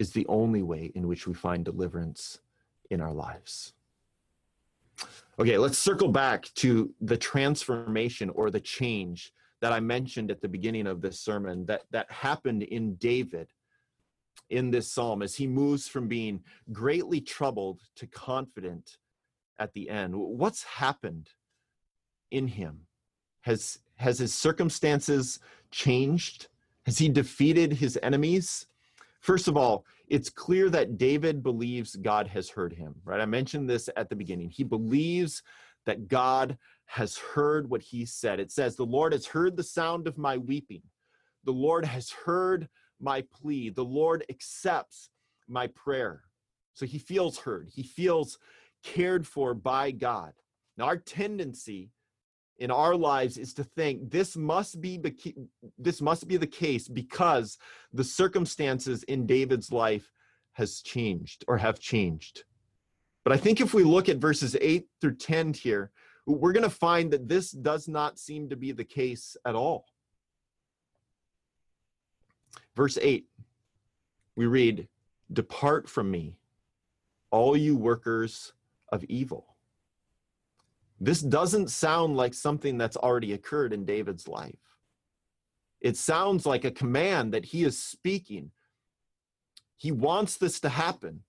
is 0.03 0.11
the 0.11 0.27
only 0.27 0.63
way 0.63 0.91
in 0.97 1.07
which 1.07 1.29
we 1.29 1.33
find 1.33 1.65
deliverance 1.65 2.41
in 2.91 3.01
our 3.01 3.13
lives. 3.13 3.73
Okay, 5.39 5.57
let's 5.57 5.79
circle 5.79 6.09
back 6.09 6.53
to 6.57 6.93
the 7.01 7.17
transformation 7.17 8.29
or 8.31 8.51
the 8.51 8.61
change 8.61 9.33
that 9.61 9.73
I 9.73 9.79
mentioned 9.79 10.33
at 10.33 10.41
the 10.41 10.49
beginning 10.49 10.89
of 10.89 11.01
this 11.01 11.21
sermon 11.21 11.67
that, 11.67 11.83
that 11.93 12.11
happened 12.11 12.65
in 12.65 12.97
David 12.97 13.49
in 14.51 14.73
this 14.73 14.93
psalm 14.93 15.23
as 15.23 15.37
he 15.37 15.47
moves 15.47 15.87
from 15.87 16.09
being 16.09 16.41
greatly 16.73 17.21
troubled 17.21 17.81
to 17.97 18.07
confident 18.09 18.99
at 19.61 19.73
the 19.73 19.89
end. 19.89 20.15
What's 20.17 20.65
happened 20.65 21.31
in 22.33 22.49
him? 22.49 22.81
Has, 23.43 23.79
has 23.97 24.19
his 24.19 24.35
circumstances 24.35 25.39
changed? 25.71 26.49
Has 26.87 26.99
he 26.99 27.09
defeated 27.09 27.75
his 27.75 27.97
enemies? 28.03 28.67
First 29.23 29.47
of 29.47 29.57
all, 29.57 29.87
it's 30.09 30.29
clear 30.29 30.69
that 30.71 30.99
David 30.99 31.43
believes 31.43 31.97
God 31.97 32.27
has 32.27 32.51
heard 32.51 32.73
him, 32.73 32.95
right? 33.05 33.21
I 33.21 33.25
mentioned 33.25 33.71
this 33.71 33.89
at 33.97 34.11
the 34.11 34.17
beginning. 34.17 34.51
He 34.51 34.65
believes 34.65 35.43
that 35.87 36.09
God 36.09 36.59
has 36.87 37.17
heard 37.17 37.71
what 37.71 37.83
he 37.83 38.05
said. 38.05 38.41
It 38.41 38.51
says, 38.51 38.75
The 38.75 38.85
Lord 38.85 39.13
has 39.13 39.25
heard 39.25 39.57
the 39.57 39.63
sound 39.63 40.09
of 40.09 40.19
my 40.19 40.37
weeping. 40.37 40.83
The 41.45 41.53
Lord 41.53 41.85
has 41.85 42.11
heard 42.11 42.69
my 43.01 43.25
plea. 43.33 43.71
The 43.71 43.85
Lord 43.85 44.25
accepts 44.29 45.09
my 45.49 45.69
prayer. 45.69 46.23
So 46.75 46.85
he 46.85 46.99
feels 46.99 47.39
heard. 47.39 47.69
He 47.73 47.85
feels 47.85 48.39
cared 48.83 49.27
for 49.27 49.55
by 49.55 49.93
God. 49.93 50.33
Now, 50.77 50.87
our 50.87 50.97
tendency 50.97 51.91
in 52.63 52.71
our 52.71 52.95
lives 52.95 53.39
is 53.39 53.53
to 53.55 53.65
think 53.65 54.09
this 54.09 54.37
must 54.37 54.81
be 54.81 55.01
this 55.79 56.01
must 56.01 56.29
be 56.29 56.37
the 56.37 56.47
case 56.47 56.87
because 56.87 57.59
the 57.93 58.05
circumstances 58.05 59.03
in 59.03 59.27
David's 59.27 59.73
life 59.73 60.13
has 60.53 60.81
changed 60.81 61.45
or 61.49 61.59
have 61.59 61.81
changed. 61.81 62.45
But 63.25 63.33
I 63.33 63.37
think 63.37 63.61
if 63.61 63.75
we 63.75 63.83
look 63.83 64.09
at 64.09 64.19
verses 64.19 64.57
8 64.61 64.87
through 65.01 65.17
10 65.17 65.55
here, 65.55 65.91
we're 66.25 66.53
going 66.53 66.63
to 66.63 66.71
find 66.71 67.13
that 67.13 67.29
this 67.29 67.51
does 67.51 67.89
not 67.89 68.19
seem 68.19 68.49
to 68.51 68.57
be 68.57 68.71
the 68.71 68.85
case 68.85 69.37
at 69.45 69.57
all. 69.57 69.87
Verse 72.77 72.97
8, 73.01 73.27
we 74.37 74.47
read, 74.47 74.87
Depart 75.33 75.89
from 75.89 76.11
me, 76.11 76.37
all 77.33 77.57
you 77.57 77.77
workers 77.77 78.53
of 78.91 79.03
evil. 79.05 79.52
This 81.03 81.21
doesn't 81.21 81.69
sound 81.69 82.17
like 82.17 82.33
something 82.33 82.79
that's 82.79 82.97
already 82.97 83.33
occurred 83.33 83.73
in 83.73 83.85
David's 83.85 84.29
life. 84.29 84.55
It 85.81 85.97
sounds 85.97 86.47
like 86.47 86.65
a 86.65 86.71
command 86.71 87.35
that 87.35 87.47
he 87.47 87.65
is 87.65 87.77
speaking. 87.77 88.53
He 89.77 89.91
wants 89.91 90.37
this 90.37 90.61
to 90.61 90.69
happen, 90.69 91.25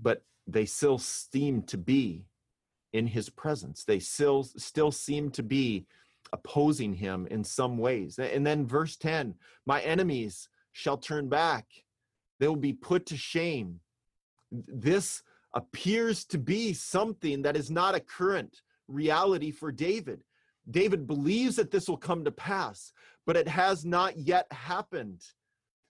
but 0.00 0.24
they 0.46 0.64
still 0.64 0.96
seem 0.96 1.60
to 1.64 1.76
be 1.76 2.24
in 2.94 3.06
his 3.06 3.28
presence. 3.28 3.84
They 3.84 3.98
still 3.98 4.44
still 4.44 4.90
seem 4.90 5.30
to 5.32 5.42
be 5.42 5.84
opposing 6.32 6.94
him 6.94 7.28
in 7.30 7.44
some 7.44 7.76
ways. 7.76 8.18
And 8.18 8.46
then 8.46 8.66
verse 8.66 8.96
10, 8.96 9.34
my 9.66 9.82
enemies 9.82 10.48
shall 10.72 10.96
turn 10.96 11.28
back. 11.28 11.66
They 12.40 12.48
will 12.48 12.56
be 12.56 12.72
put 12.72 13.04
to 13.06 13.16
shame. 13.18 13.80
This 14.50 15.22
appears 15.56 16.26
to 16.26 16.36
be 16.36 16.74
something 16.74 17.40
that 17.40 17.56
is 17.56 17.70
not 17.70 17.94
a 17.94 18.00
current 18.00 18.60
reality 18.88 19.50
for 19.50 19.72
David. 19.72 20.22
David 20.70 21.06
believes 21.06 21.56
that 21.56 21.70
this 21.70 21.88
will 21.88 21.96
come 21.96 22.24
to 22.24 22.30
pass, 22.30 22.92
but 23.24 23.36
it 23.36 23.48
has 23.48 23.84
not 23.84 24.18
yet 24.18 24.46
happened. 24.52 25.22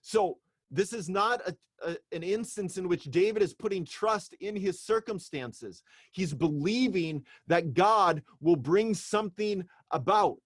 So, 0.01 0.37
this 0.71 0.93
is 0.93 1.09
not 1.09 1.41
a, 1.47 1.55
a, 1.85 1.97
an 2.13 2.23
instance 2.23 2.77
in 2.77 2.87
which 2.87 3.05
David 3.05 3.41
is 3.43 3.53
putting 3.53 3.85
trust 3.85 4.33
in 4.39 4.55
his 4.55 4.79
circumstances. 4.79 5.83
He's 6.11 6.33
believing 6.33 7.25
that 7.47 7.73
God 7.73 8.23
will 8.39 8.55
bring 8.55 8.93
something 8.93 9.65
about. 9.91 10.39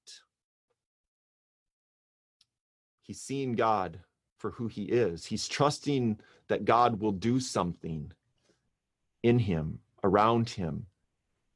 He's 3.03 3.21
seeing 3.21 3.53
God 3.53 3.99
for 4.38 4.51
who 4.51 4.67
he 4.67 4.86
is. 4.86 5.25
He's 5.25 5.47
trusting 5.47 6.19
that 6.47 6.65
God 6.65 6.99
will 6.99 7.12
do 7.12 7.39
something 7.39 8.12
in 9.23 9.39
him, 9.39 9.79
around 10.03 10.49
him, 10.49 10.88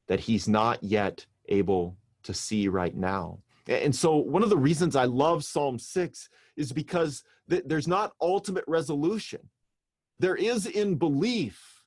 that 0.08 0.20
he's 0.20 0.48
not 0.48 0.82
yet 0.82 1.26
able 1.48 1.96
to 2.22 2.34
see 2.34 2.68
right 2.68 2.94
now. 2.94 3.40
And 3.66 3.94
so, 3.94 4.16
one 4.16 4.42
of 4.42 4.50
the 4.50 4.56
reasons 4.56 4.94
I 4.94 5.04
love 5.04 5.44
Psalm 5.44 5.78
6 5.78 6.28
is 6.56 6.72
because 6.72 7.24
th- 7.50 7.64
there's 7.66 7.88
not 7.88 8.12
ultimate 8.20 8.64
resolution. 8.68 9.40
There 10.18 10.36
is 10.36 10.66
in 10.66 10.94
belief, 10.94 11.82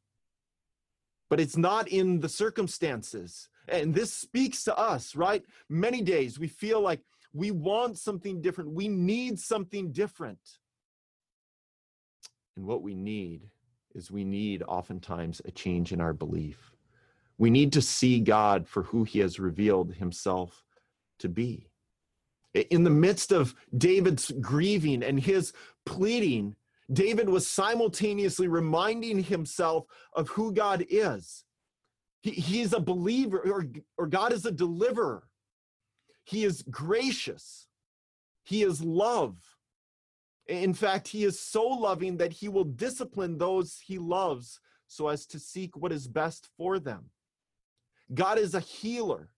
but 1.29 1.39
it's 1.39 1.57
not 1.57 1.87
in 1.87 2.19
the 2.19 2.29
circumstances. 2.29 3.49
And 3.67 3.93
this 3.93 4.13
speaks 4.13 4.63
to 4.65 4.77
us, 4.77 5.15
right? 5.15 5.43
Many 5.69 6.01
days 6.01 6.37
we 6.37 6.47
feel 6.47 6.81
like 6.81 7.01
we 7.33 7.51
want 7.51 7.97
something 7.97 8.41
different, 8.41 8.71
we 8.71 8.87
need 8.87 9.39
something 9.39 9.91
different. 9.91 10.39
And 12.57 12.65
what 12.65 12.81
we 12.81 12.93
need 12.93 13.43
is 13.95 14.12
we 14.12 14.23
need 14.23 14.63
oftentimes 14.67 15.41
a 15.45 15.52
change 15.52 15.91
in 15.91 16.02
our 16.02 16.13
belief. 16.13 16.71
We 17.38 17.49
need 17.49 17.73
to 17.73 17.82
see 17.82 18.19
God 18.19 18.67
for 18.67 18.84
who 18.84 19.04
he 19.04 19.19
has 19.19 19.39
revealed 19.39 19.93
himself 19.93 20.63
to 21.19 21.30
be. 21.30 21.69
In 22.54 22.84
the 22.84 22.89
midst 22.89 23.32
of 23.32 23.56
David's 23.78 24.32
grieving 24.41 25.04
and 25.04 25.19
his 25.19 25.54
pleading, 25.86 26.56
David 26.91 27.30
was 27.30 27.47
simultaneously 27.47 28.47
reminding 28.47 29.23
himself 29.23 29.86
of 30.13 30.30
who 30.30 30.52
God 30.52 30.86
is. 30.89 31.45
He, 32.21 32.32
he's 32.32 32.73
a 32.73 32.80
believer, 32.80 33.39
or, 33.39 33.65
or 33.97 34.08
God 34.08 34.34
is 34.34 34.45
a 34.45 34.52
deliverer. 34.52 35.23
He 36.23 36.43
is 36.43 36.63
gracious. 36.63 37.67
He 38.43 38.63
is 38.63 38.82
love. 38.82 39.38
In 40.49 40.73
fact, 40.73 41.07
he 41.07 41.25
is 41.25 41.39
so 41.39 41.63
loving 41.63 42.17
that 42.17 42.33
he 42.33 42.49
will 42.49 42.63
discipline 42.63 43.38
those 43.38 43.79
he 43.85 43.99
loves 43.99 44.59
so 44.88 45.07
as 45.07 45.27
to 45.27 45.39
seek 45.39 45.77
what 45.77 45.91
is 45.91 46.07
best 46.07 46.49
for 46.57 46.79
them. 46.79 47.12
God 48.15 48.39
is 48.39 48.55
a 48.55 48.59
healer. 48.59 49.29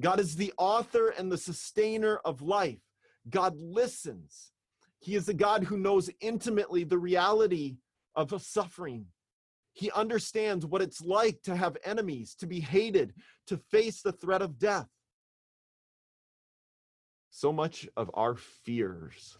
God 0.00 0.20
is 0.20 0.36
the 0.36 0.52
author 0.56 1.08
and 1.08 1.30
the 1.30 1.36
sustainer 1.36 2.20
of 2.24 2.40
life. 2.40 2.78
God 3.28 3.56
listens. 3.58 4.52
He 5.00 5.16
is 5.16 5.28
a 5.28 5.34
God 5.34 5.64
who 5.64 5.76
knows 5.76 6.08
intimately 6.20 6.84
the 6.84 6.98
reality 6.98 7.78
of 8.14 8.40
suffering. 8.40 9.06
He 9.72 9.90
understands 9.90 10.64
what 10.64 10.82
it's 10.82 11.00
like 11.00 11.42
to 11.42 11.56
have 11.56 11.76
enemies, 11.84 12.36
to 12.36 12.46
be 12.46 12.60
hated, 12.60 13.14
to 13.48 13.56
face 13.56 14.02
the 14.02 14.12
threat 14.12 14.40
of 14.40 14.56
death. 14.56 14.88
So 17.30 17.52
much 17.52 17.88
of 17.96 18.08
our 18.14 18.36
fears 18.36 19.36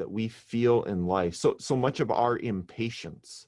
that 0.00 0.10
we 0.10 0.28
feel 0.28 0.82
in 0.84 1.04
life, 1.04 1.34
so, 1.34 1.56
so 1.58 1.76
much 1.76 2.00
of 2.00 2.10
our 2.10 2.38
impatience, 2.38 3.46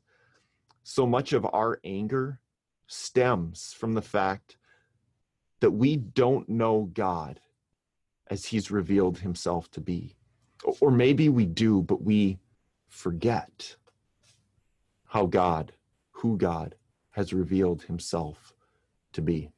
so 0.82 1.06
much 1.06 1.32
of 1.32 1.46
our 1.50 1.80
anger 1.82 2.40
stems 2.86 3.74
from 3.78 3.94
the 3.94 4.02
fact 4.02 4.58
that 5.60 5.70
we 5.70 5.96
don't 5.96 6.46
know 6.50 6.90
God 6.92 7.40
as 8.26 8.44
he's 8.44 8.70
revealed 8.70 9.16
himself 9.16 9.70
to 9.70 9.80
be. 9.80 10.14
Or 10.80 10.90
maybe 10.90 11.30
we 11.30 11.46
do, 11.46 11.80
but 11.80 12.02
we 12.02 12.38
forget 12.90 13.74
how 15.06 15.24
God, 15.24 15.72
who 16.10 16.36
God 16.36 16.74
has 17.12 17.32
revealed 17.32 17.80
himself 17.80 18.52
to 19.14 19.22
be. 19.22 19.50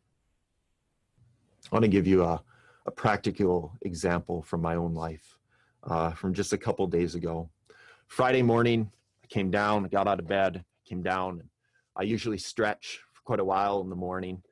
I 1.65 1.75
want 1.75 1.83
to 1.83 1.89
give 1.89 2.07
you 2.07 2.23
a, 2.23 2.41
a 2.87 2.93
practical 2.93 3.73
example 3.83 4.43
from 4.43 4.63
my 4.63 4.77
own 4.77 4.95
life 4.95 5.39
uh, 5.87 6.11
from 6.11 6.35
just 6.35 6.53
a 6.53 6.59
couple 6.59 6.87
days 6.87 7.15
ago. 7.15 7.51
Friday 8.09 8.43
morning, 8.43 8.91
I 9.23 9.27
came 9.27 9.51
down, 9.51 9.85
got 9.85 10.09
out 10.09 10.21
of 10.21 10.27
bed, 10.27 10.65
came 10.85 11.03
down. 11.03 11.43
I 11.97 12.03
usually 12.03 12.39
stretch 12.39 13.01
for 13.13 13.23
quite 13.23 13.41
a 13.41 13.45
while 13.45 13.81
in 13.81 13.89
the 13.89 13.97
morning. 13.97 14.43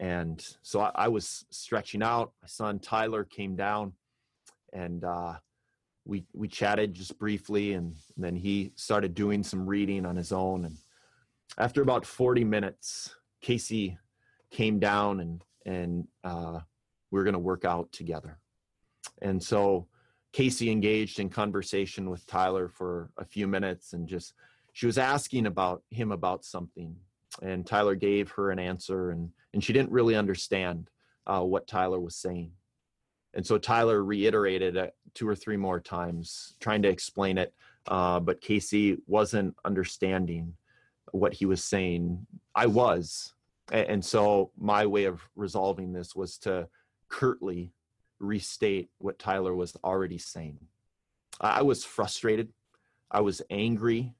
And 0.00 0.44
so 0.62 0.80
I, 0.80 0.90
I 0.94 1.08
was 1.08 1.44
stretching 1.50 2.02
out. 2.02 2.32
My 2.42 2.48
son 2.48 2.78
Tyler 2.78 3.24
came 3.24 3.56
down 3.56 3.92
and 4.72 5.04
uh, 5.04 5.34
we, 6.04 6.24
we 6.32 6.48
chatted 6.48 6.94
just 6.94 7.18
briefly. 7.18 7.74
And, 7.74 7.94
and 8.16 8.24
then 8.24 8.36
he 8.36 8.72
started 8.76 9.14
doing 9.14 9.42
some 9.42 9.66
reading 9.66 10.04
on 10.04 10.16
his 10.16 10.32
own. 10.32 10.64
And 10.64 10.76
after 11.58 11.82
about 11.82 12.04
40 12.04 12.44
minutes, 12.44 13.14
Casey 13.40 13.98
came 14.50 14.78
down 14.78 15.20
and, 15.20 15.42
and 15.64 16.08
uh, 16.24 16.60
we 17.10 17.18
we're 17.18 17.24
going 17.24 17.34
to 17.34 17.38
work 17.38 17.64
out 17.64 17.92
together. 17.92 18.38
And 19.22 19.42
so 19.42 19.86
Casey 20.34 20.68
engaged 20.68 21.20
in 21.20 21.30
conversation 21.30 22.10
with 22.10 22.26
Tyler 22.26 22.68
for 22.68 23.08
a 23.18 23.24
few 23.24 23.46
minutes 23.46 23.92
and 23.92 24.08
just 24.08 24.34
she 24.72 24.84
was 24.84 24.98
asking 24.98 25.46
about 25.46 25.84
him 25.90 26.10
about 26.10 26.44
something 26.44 26.96
and 27.40 27.64
Tyler 27.64 27.94
gave 27.94 28.32
her 28.32 28.50
an 28.50 28.58
answer 28.58 29.10
and 29.10 29.30
and 29.52 29.62
she 29.62 29.72
didn't 29.72 29.92
really 29.92 30.16
understand 30.16 30.90
uh, 31.28 31.40
what 31.40 31.68
Tyler 31.68 32.00
was 32.00 32.16
saying. 32.16 32.50
And 33.34 33.46
so 33.46 33.58
Tyler 33.58 34.02
reiterated 34.02 34.74
it 34.74 34.96
two 35.14 35.28
or 35.28 35.36
three 35.36 35.56
more 35.56 35.78
times, 35.78 36.56
trying 36.58 36.82
to 36.82 36.88
explain 36.88 37.38
it, 37.38 37.54
uh, 37.86 38.18
but 38.18 38.40
Casey 38.40 38.98
wasn't 39.06 39.54
understanding 39.64 40.54
what 41.12 41.32
he 41.32 41.46
was 41.46 41.62
saying. 41.62 42.26
I 42.56 42.66
was, 42.66 43.34
and 43.70 44.04
so 44.04 44.50
my 44.58 44.84
way 44.84 45.04
of 45.04 45.20
resolving 45.36 45.92
this 45.92 46.16
was 46.16 46.38
to 46.38 46.68
curtly 47.08 47.72
restate 48.24 48.90
what 48.98 49.18
Tyler 49.18 49.54
was 49.54 49.76
already 49.84 50.18
saying. 50.18 50.58
I 51.40 51.62
was 51.62 51.84
frustrated. 51.84 52.52
I 53.10 53.20
was 53.20 53.42
angry 53.50 54.14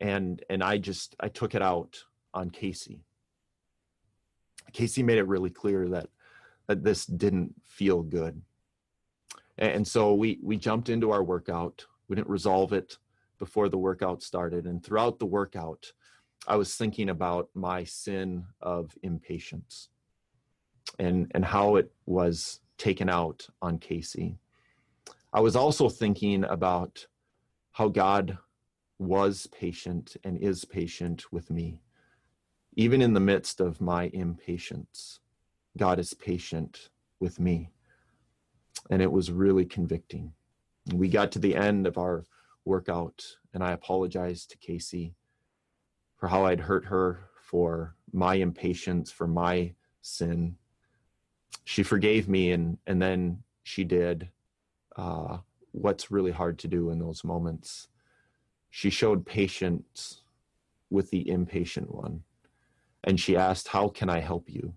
and 0.00 0.42
and 0.48 0.62
I 0.62 0.78
just 0.78 1.14
I 1.20 1.28
took 1.28 1.54
it 1.54 1.62
out 1.62 2.04
on 2.32 2.50
Casey. 2.50 3.04
Casey 4.72 5.02
made 5.02 5.18
it 5.18 5.26
really 5.26 5.50
clear 5.50 5.88
that 5.88 6.08
that 6.66 6.84
this 6.84 7.04
didn't 7.06 7.54
feel 7.64 8.02
good. 8.02 8.40
And 9.58 9.86
so 9.86 10.14
we 10.14 10.38
we 10.42 10.56
jumped 10.56 10.88
into 10.88 11.10
our 11.10 11.22
workout. 11.22 11.86
We 12.08 12.16
didn't 12.16 12.28
resolve 12.28 12.72
it 12.72 12.98
before 13.38 13.68
the 13.68 13.78
workout 13.78 14.22
started 14.22 14.66
and 14.66 14.84
throughout 14.84 15.18
the 15.18 15.26
workout 15.26 15.92
I 16.46 16.56
was 16.56 16.74
thinking 16.74 17.10
about 17.10 17.48
my 17.54 17.84
sin 17.84 18.44
of 18.60 18.96
impatience 19.02 19.88
and 20.98 21.30
and 21.34 21.44
how 21.44 21.76
it 21.76 21.90
was 22.06 22.60
taken 22.80 23.10
out 23.10 23.46
on 23.60 23.78
Casey. 23.78 24.38
I 25.32 25.40
was 25.40 25.54
also 25.54 25.88
thinking 25.88 26.44
about 26.44 27.06
how 27.72 27.88
God 27.88 28.38
was 28.98 29.46
patient 29.48 30.16
and 30.24 30.38
is 30.38 30.64
patient 30.64 31.30
with 31.30 31.50
me. 31.50 31.82
Even 32.76 33.02
in 33.02 33.12
the 33.12 33.20
midst 33.20 33.60
of 33.60 33.80
my 33.80 34.10
impatience, 34.14 35.20
God 35.76 35.98
is 35.98 36.14
patient 36.14 36.88
with 37.20 37.38
me. 37.38 37.70
And 38.88 39.02
it 39.02 39.12
was 39.12 39.30
really 39.30 39.66
convicting. 39.66 40.32
We 40.94 41.08
got 41.08 41.30
to 41.32 41.38
the 41.38 41.54
end 41.54 41.86
of 41.86 41.98
our 41.98 42.24
workout, 42.64 43.24
and 43.52 43.62
I 43.62 43.72
apologized 43.72 44.50
to 44.50 44.58
Casey 44.58 45.14
for 46.16 46.28
how 46.28 46.46
I'd 46.46 46.60
hurt 46.60 46.86
her, 46.86 47.28
for 47.42 47.94
my 48.12 48.36
impatience, 48.36 49.10
for 49.10 49.26
my 49.26 49.74
sin 50.00 50.56
she 51.64 51.82
forgave 51.82 52.28
me 52.28 52.52
and 52.52 52.78
and 52.86 53.00
then 53.00 53.42
she 53.62 53.84
did 53.84 54.28
uh, 54.96 55.38
what's 55.72 56.10
really 56.10 56.32
hard 56.32 56.58
to 56.58 56.68
do 56.68 56.90
in 56.90 56.98
those 56.98 57.24
moments. 57.24 57.88
She 58.70 58.90
showed 58.90 59.26
patience 59.26 60.22
with 60.90 61.10
the 61.10 61.28
impatient 61.28 61.94
one 61.94 62.22
and 63.04 63.18
she 63.18 63.36
asked 63.36 63.68
how 63.68 63.88
can 63.88 64.10
i 64.10 64.20
help 64.20 64.50
you 64.50 64.74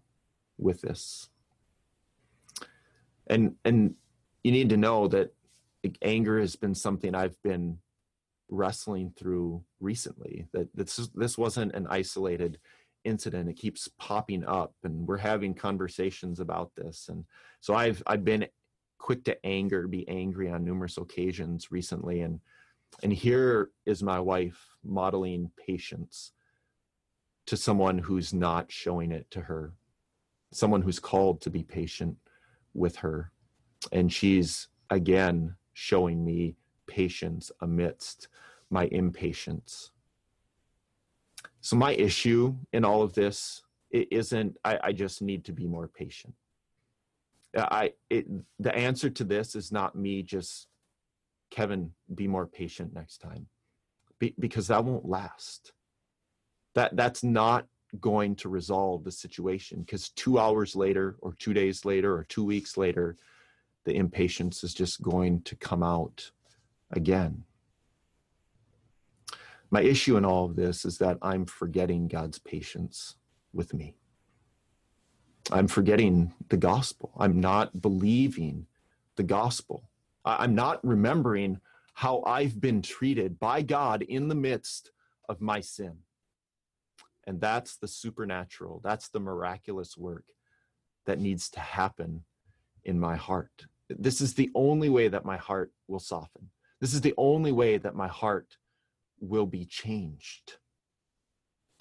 with 0.57 0.81
this? 0.81 1.29
And 3.27 3.55
and 3.65 3.95
you 4.43 4.51
need 4.51 4.69
to 4.69 4.77
know 4.77 5.07
that 5.07 5.33
anger 6.01 6.39
has 6.39 6.55
been 6.55 6.75
something 6.75 7.13
i've 7.13 7.41
been 7.43 7.77
wrestling 8.49 9.11
through 9.17 9.63
recently 9.79 10.47
that 10.53 10.73
this 10.75 11.09
this 11.15 11.37
wasn't 11.37 11.73
an 11.73 11.87
isolated 11.89 12.57
incident 13.05 13.49
it 13.49 13.57
keeps 13.57 13.89
popping 13.99 14.43
up 14.45 14.73
and 14.83 15.07
we're 15.07 15.17
having 15.17 15.53
conversations 15.53 16.39
about 16.39 16.71
this. 16.75 17.09
And 17.09 17.25
so 17.61 17.73
i've 17.73 18.01
i've 18.07 18.23
been 18.23 18.47
quick 18.97 19.23
to 19.25 19.45
anger 19.45 19.87
be 19.87 20.07
angry 20.07 20.49
on 20.49 20.63
numerous 20.63 20.97
occasions 20.97 21.71
recently. 21.71 22.21
And 22.21 22.39
and 23.01 23.11
here 23.11 23.71
is 23.85 24.03
my 24.03 24.19
wife 24.19 24.59
modeling 24.83 25.51
patience 25.65 26.31
to 27.47 27.57
someone 27.57 27.97
who's 27.97 28.33
not 28.33 28.71
showing 28.71 29.11
it 29.11 29.29
to 29.31 29.41
her 29.41 29.73
someone 30.53 30.81
who's 30.81 30.99
called 30.99 31.41
to 31.41 31.49
be 31.49 31.63
patient 31.63 32.15
with 32.73 32.95
her. 32.97 33.31
And 33.91 34.11
she's 34.11 34.67
again 34.89 35.55
showing 35.73 36.23
me 36.23 36.55
patience 36.87 37.51
amidst 37.61 38.27
my 38.69 38.85
impatience 38.91 39.91
so 41.63 41.77
my 41.77 41.93
issue 41.93 42.53
in 42.73 42.83
all 42.83 43.01
of 43.01 43.13
this 43.13 43.63
it 43.89 44.09
isn't 44.11 44.57
I, 44.65 44.79
I 44.83 44.91
just 44.91 45.21
need 45.21 45.45
to 45.45 45.53
be 45.53 45.65
more 45.65 45.87
patient. 45.87 46.33
Uh, 47.55 47.67
I 47.71 47.93
it 48.09 48.27
the 48.59 48.75
answer 48.75 49.09
to 49.09 49.23
this 49.23 49.55
is 49.55 49.71
not 49.71 49.95
me 49.95 50.23
just 50.23 50.67
Kevin 51.51 51.91
be 52.13 52.27
more 52.27 52.45
patient 52.47 52.93
next 52.93 53.19
time 53.19 53.47
be, 54.19 54.35
because 54.39 54.67
that 54.67 54.83
won't 54.83 55.07
last. 55.07 55.71
That 56.75 56.95
that's 56.97 57.23
not 57.23 57.65
going 58.01 58.35
to 58.37 58.49
resolve 58.49 59.03
the 59.03 59.11
situation 59.11 59.81
because 59.81 60.09
2 60.09 60.39
hours 60.39 60.75
later 60.75 61.15
or 61.21 61.33
2 61.37 61.53
days 61.53 61.85
later 61.85 62.13
or 62.13 62.23
2 62.25 62.43
weeks 62.43 62.75
later 62.75 63.15
the 63.85 63.95
impatience 63.95 64.63
is 64.63 64.73
just 64.73 65.01
going 65.01 65.41
to 65.43 65.55
come 65.55 65.83
out 65.83 66.31
again. 66.91 67.43
My 69.73 69.81
issue 69.81 70.17
in 70.17 70.23
all 70.23 70.45
of 70.45 70.55
this 70.55 70.85
is 70.85 70.99
that 70.99 71.17
I'm 71.23 71.47
forgetting 71.47 72.07
God's 72.07 72.37
patience 72.37 73.15
with 73.53 73.73
me. 73.73 73.95
I'm 75.51 75.67
forgetting 75.67 76.31
the 76.49 76.57
gospel. 76.57 77.11
I'm 77.17 77.41
not 77.41 77.81
believing 77.81 78.67
the 79.15 79.23
gospel. 79.23 79.89
I'm 80.23 80.53
not 80.53 80.79
remembering 80.85 81.59
how 81.95 82.21
I've 82.21 82.61
been 82.61 82.83
treated 82.83 83.39
by 83.39 83.63
God 83.63 84.03
in 84.03 84.27
the 84.27 84.35
midst 84.35 84.91
of 85.27 85.41
my 85.41 85.59
sin. 85.59 85.97
And 87.25 87.41
that's 87.41 87.75
the 87.75 87.87
supernatural, 87.87 88.79
that's 88.83 89.09
the 89.09 89.19
miraculous 89.19 89.97
work 89.97 90.25
that 91.07 91.19
needs 91.19 91.49
to 91.49 91.59
happen 91.59 92.25
in 92.83 92.99
my 92.99 93.15
heart. 93.15 93.65
This 93.89 94.21
is 94.21 94.35
the 94.35 94.51
only 94.53 94.89
way 94.89 95.07
that 95.07 95.25
my 95.25 95.37
heart 95.37 95.71
will 95.87 95.99
soften. 95.99 96.51
This 96.79 96.93
is 96.93 97.01
the 97.01 97.15
only 97.17 97.51
way 97.51 97.79
that 97.79 97.95
my 97.95 98.07
heart 98.07 98.57
will 99.23 99.45
be 99.45 99.65
changed 99.65 100.57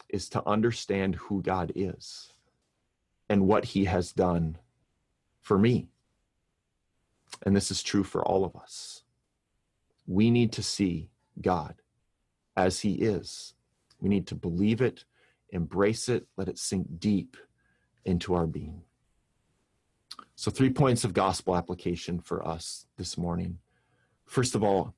is 0.08 0.28
to 0.30 0.46
understand 0.46 1.16
who 1.16 1.42
God 1.42 1.72
is 1.74 2.32
and 3.28 3.46
what 3.46 3.64
he 3.64 3.86
has 3.86 4.12
done 4.12 4.58
for 5.40 5.58
me. 5.58 5.88
And 7.44 7.56
this 7.56 7.70
is 7.70 7.82
true 7.82 8.04
for 8.04 8.24
all 8.24 8.44
of 8.44 8.54
us. 8.54 9.02
We 10.06 10.30
need 10.30 10.52
to 10.52 10.62
see 10.62 11.10
God 11.40 11.74
as 12.56 12.80
he 12.80 12.94
is. 12.94 13.54
We 14.00 14.08
need 14.08 14.26
to 14.28 14.34
believe 14.34 14.80
it, 14.80 15.04
embrace 15.50 16.08
it, 16.08 16.26
let 16.36 16.48
it 16.48 16.58
sink 16.58 16.86
deep 16.98 17.36
into 18.04 18.34
our 18.34 18.46
being. 18.46 18.82
So, 20.34 20.50
three 20.50 20.70
points 20.70 21.04
of 21.04 21.14
gospel 21.14 21.56
application 21.56 22.20
for 22.20 22.46
us 22.46 22.86
this 22.96 23.16
morning. 23.16 23.58
First 24.26 24.54
of 24.54 24.62
all, 24.62 24.94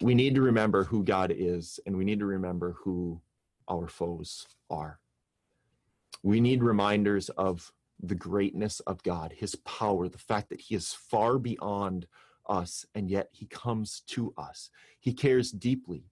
we 0.00 0.14
need 0.14 0.34
to 0.34 0.42
remember 0.42 0.84
who 0.84 1.04
God 1.04 1.32
is, 1.34 1.80
and 1.86 1.96
we 1.96 2.04
need 2.04 2.18
to 2.20 2.26
remember 2.26 2.76
who 2.84 3.20
our 3.68 3.88
foes 3.88 4.46
are. 4.68 5.00
We 6.22 6.40
need 6.40 6.62
reminders 6.62 7.28
of 7.30 7.72
the 8.02 8.14
greatness 8.14 8.80
of 8.80 9.02
God, 9.02 9.32
his 9.36 9.54
power, 9.56 10.08
the 10.08 10.18
fact 10.18 10.48
that 10.50 10.60
he 10.60 10.74
is 10.74 10.92
far 10.92 11.38
beyond 11.38 12.06
us, 12.48 12.84
and 12.94 13.10
yet 13.10 13.28
he 13.32 13.46
comes 13.46 14.02
to 14.08 14.34
us. 14.36 14.70
He 14.98 15.12
cares 15.12 15.50
deeply 15.50 16.04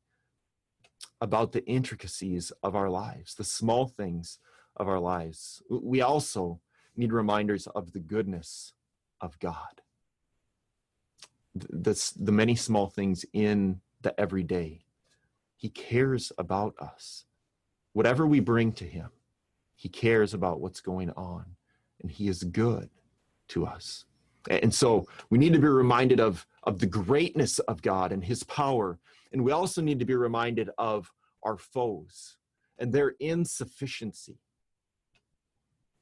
about 1.21 1.53
the 1.53 1.67
intricacies 1.67 2.53
of 2.63 2.75
our 2.75 2.89
lives, 2.89 3.35
the 3.35 3.45
small 3.45 3.87
things 3.87 4.39
of 4.77 4.89
our 4.89 5.01
lives. 5.01 5.63
We 5.69 6.01
also 6.01 6.61
need 6.97 7.13
reminders 7.13 7.67
of 7.69 7.93
the 7.93 8.01
goodness 8.01 8.73
of 9.21 9.39
God, 9.39 9.83
the, 11.69 12.13
the 12.19 12.33
many 12.33 12.55
small 12.55 12.89
things 12.89 13.25
in 13.33 13.81
the 14.03 14.19
everyday. 14.19 14.85
He 15.57 15.69
cares 15.69 16.33
about 16.39 16.75
us. 16.79 17.25
Whatever 17.93 18.27
we 18.27 18.41
bring 18.41 18.73
to 18.73 18.85
Him, 18.85 19.11
He 19.75 19.89
cares 19.89 20.35
about 20.35 20.61
what's 20.61 20.81
going 20.81 21.11
on, 21.11 21.57
and 22.01 22.11
He 22.11 22.29
is 22.29 22.45
good 22.45 22.91
to 23.49 23.67
us. 23.67 24.05
And 24.49 24.73
so 24.73 25.07
we 25.31 25.39
need 25.39 25.53
to 25.53 25.59
be 25.59 25.69
reminded 25.69 26.21
of, 26.21 26.47
of 26.63 26.79
the 26.79 26.87
greatness 26.87 27.59
of 27.61 27.83
God 27.83 28.13
and 28.13 28.25
His 28.25 28.45
power. 28.45 28.99
And 29.33 29.45
we 29.45 29.53
also 29.53 29.83
need 29.83 29.99
to 29.99 30.05
be 30.05 30.15
reminded 30.15 30.71
of 30.79 31.13
our 31.43 31.57
foes 31.57 32.37
and 32.79 32.93
their 32.93 33.15
insufficiency, 33.21 34.39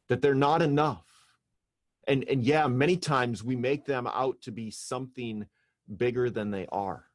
that 0.09 0.21
they're 0.21 0.35
not 0.35 0.63
enough. 0.63 1.16
And, 2.07 2.25
and 2.29 2.45
yeah, 2.45 2.67
many 2.69 2.97
times 2.97 3.43
we 3.43 3.57
make 3.57 3.85
them 3.85 4.07
out 4.07 4.41
to 4.43 4.53
be 4.53 4.71
something 4.71 5.47
bigger 5.95 6.31
than 6.31 6.51
they 6.51 6.67
are. 6.71 7.07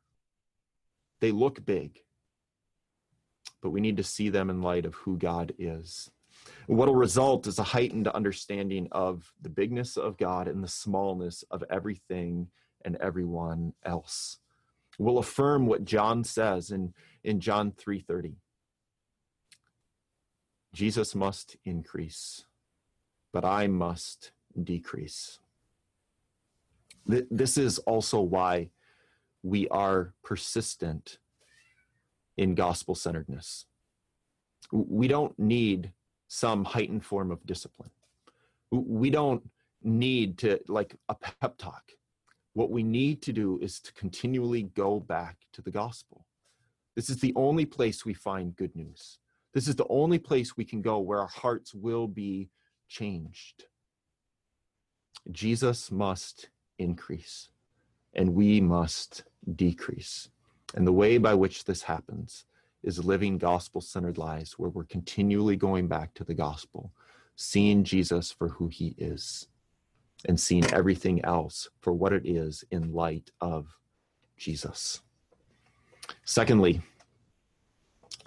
They 1.22 1.32
look 1.32 1.66
big, 1.66 2.00
but 3.62 3.70
we 3.70 3.80
need 3.80 3.98
to 3.98 4.04
see 4.04 4.30
them 4.30 4.50
in 4.50 4.62
light 4.62 4.86
of 4.86 4.96
who 4.96 5.18
God 5.18 5.54
is. 5.58 6.10
What 6.68 6.88
will 6.88 6.96
result 6.96 7.48
is 7.48 7.60
a 7.60 7.64
heightened 7.64 8.08
understanding 8.08 8.88
of 8.92 9.32
the 9.42 9.50
bigness 9.50 9.98
of 9.98 10.18
God 10.18 10.48
and 10.48 10.64
the 10.64 10.68
smallness 10.68 11.44
of 11.52 11.64
everything 11.70 12.48
and 12.84 12.96
everyone 12.98 13.74
else. 13.86 14.38
We'll 14.98 15.20
affirm 15.20 15.68
what 15.68 15.86
John 15.86 16.24
says 16.24 16.72
in, 16.72 16.94
in 17.24 17.40
John 17.40 17.72
3:30. 17.72 18.36
Jesus 20.74 21.14
must 21.14 21.58
increase, 21.66 22.46
but 23.34 23.44
I 23.44 23.68
must 23.68 24.32
decrease. 24.64 25.40
This 27.06 27.58
is 27.58 27.80
also 27.80 28.22
why 28.22 28.70
we 29.44 29.68
are 29.70 30.14
persistent 30.24 31.18
in 32.38 32.56
gospel 32.56 32.96
centeredness. 32.96 33.66
We 34.72 35.08
don't 35.08 35.38
need 35.38 35.94
some 36.28 36.64
heightened 36.64 37.04
form 37.04 37.32
of 37.32 37.46
discipline. 37.46 37.92
We 38.72 39.10
don't 39.10 39.50
need 39.84 40.38
to, 40.40 40.60
like 40.68 40.96
a 41.10 41.16
pep 41.16 41.58
talk. 41.58 41.92
What 42.54 42.70
we 42.70 42.84
need 42.84 43.22
to 43.24 43.34
do 43.34 43.60
is 43.62 43.80
to 43.82 43.94
continually 43.94 44.64
go 44.64 45.00
back 45.00 45.38
to 45.54 45.62
the 45.62 45.72
gospel. 45.72 46.26
This 46.96 47.10
is 47.10 47.18
the 47.18 47.34
only 47.36 47.66
place 47.66 48.06
we 48.06 48.14
find 48.14 48.56
good 48.56 48.76
news. 48.76 49.18
This 49.54 49.68
is 49.68 49.76
the 49.76 49.88
only 49.90 50.20
place 50.20 50.56
we 50.56 50.66
can 50.66 50.82
go 50.82 51.00
where 51.00 51.20
our 51.20 51.28
hearts 51.28 51.74
will 51.74 52.08
be 52.08 52.50
changed. 52.88 53.66
Jesus 55.32 55.92
must 55.92 56.50
increase 56.78 57.50
and 58.14 58.34
we 58.34 58.60
must 58.60 59.24
decrease. 59.56 60.30
And 60.76 60.86
the 60.86 60.94
way 60.94 61.18
by 61.18 61.34
which 61.34 61.66
this 61.66 61.84
happens 61.84 62.46
is 62.84 63.04
living 63.04 63.38
gospel 63.38 63.82
centered 63.82 64.18
lives 64.18 64.54
where 64.54 64.70
we're 64.70 64.84
continually 64.84 65.56
going 65.56 65.88
back 65.88 66.14
to 66.16 66.24
the 66.24 66.34
gospel, 66.34 66.92
seeing 67.36 67.84
Jesus 67.84 68.32
for 68.32 68.50
who 68.50 68.68
he 68.68 68.96
is, 68.98 69.48
and 70.28 70.40
seeing 70.40 70.66
everything 70.74 71.24
else 71.24 71.70
for 71.80 71.94
what 71.94 72.14
it 72.14 72.26
is 72.26 72.64
in 72.72 72.94
light 72.94 73.32
of 73.40 73.78
Jesus. 74.38 75.02
Secondly, 76.26 76.82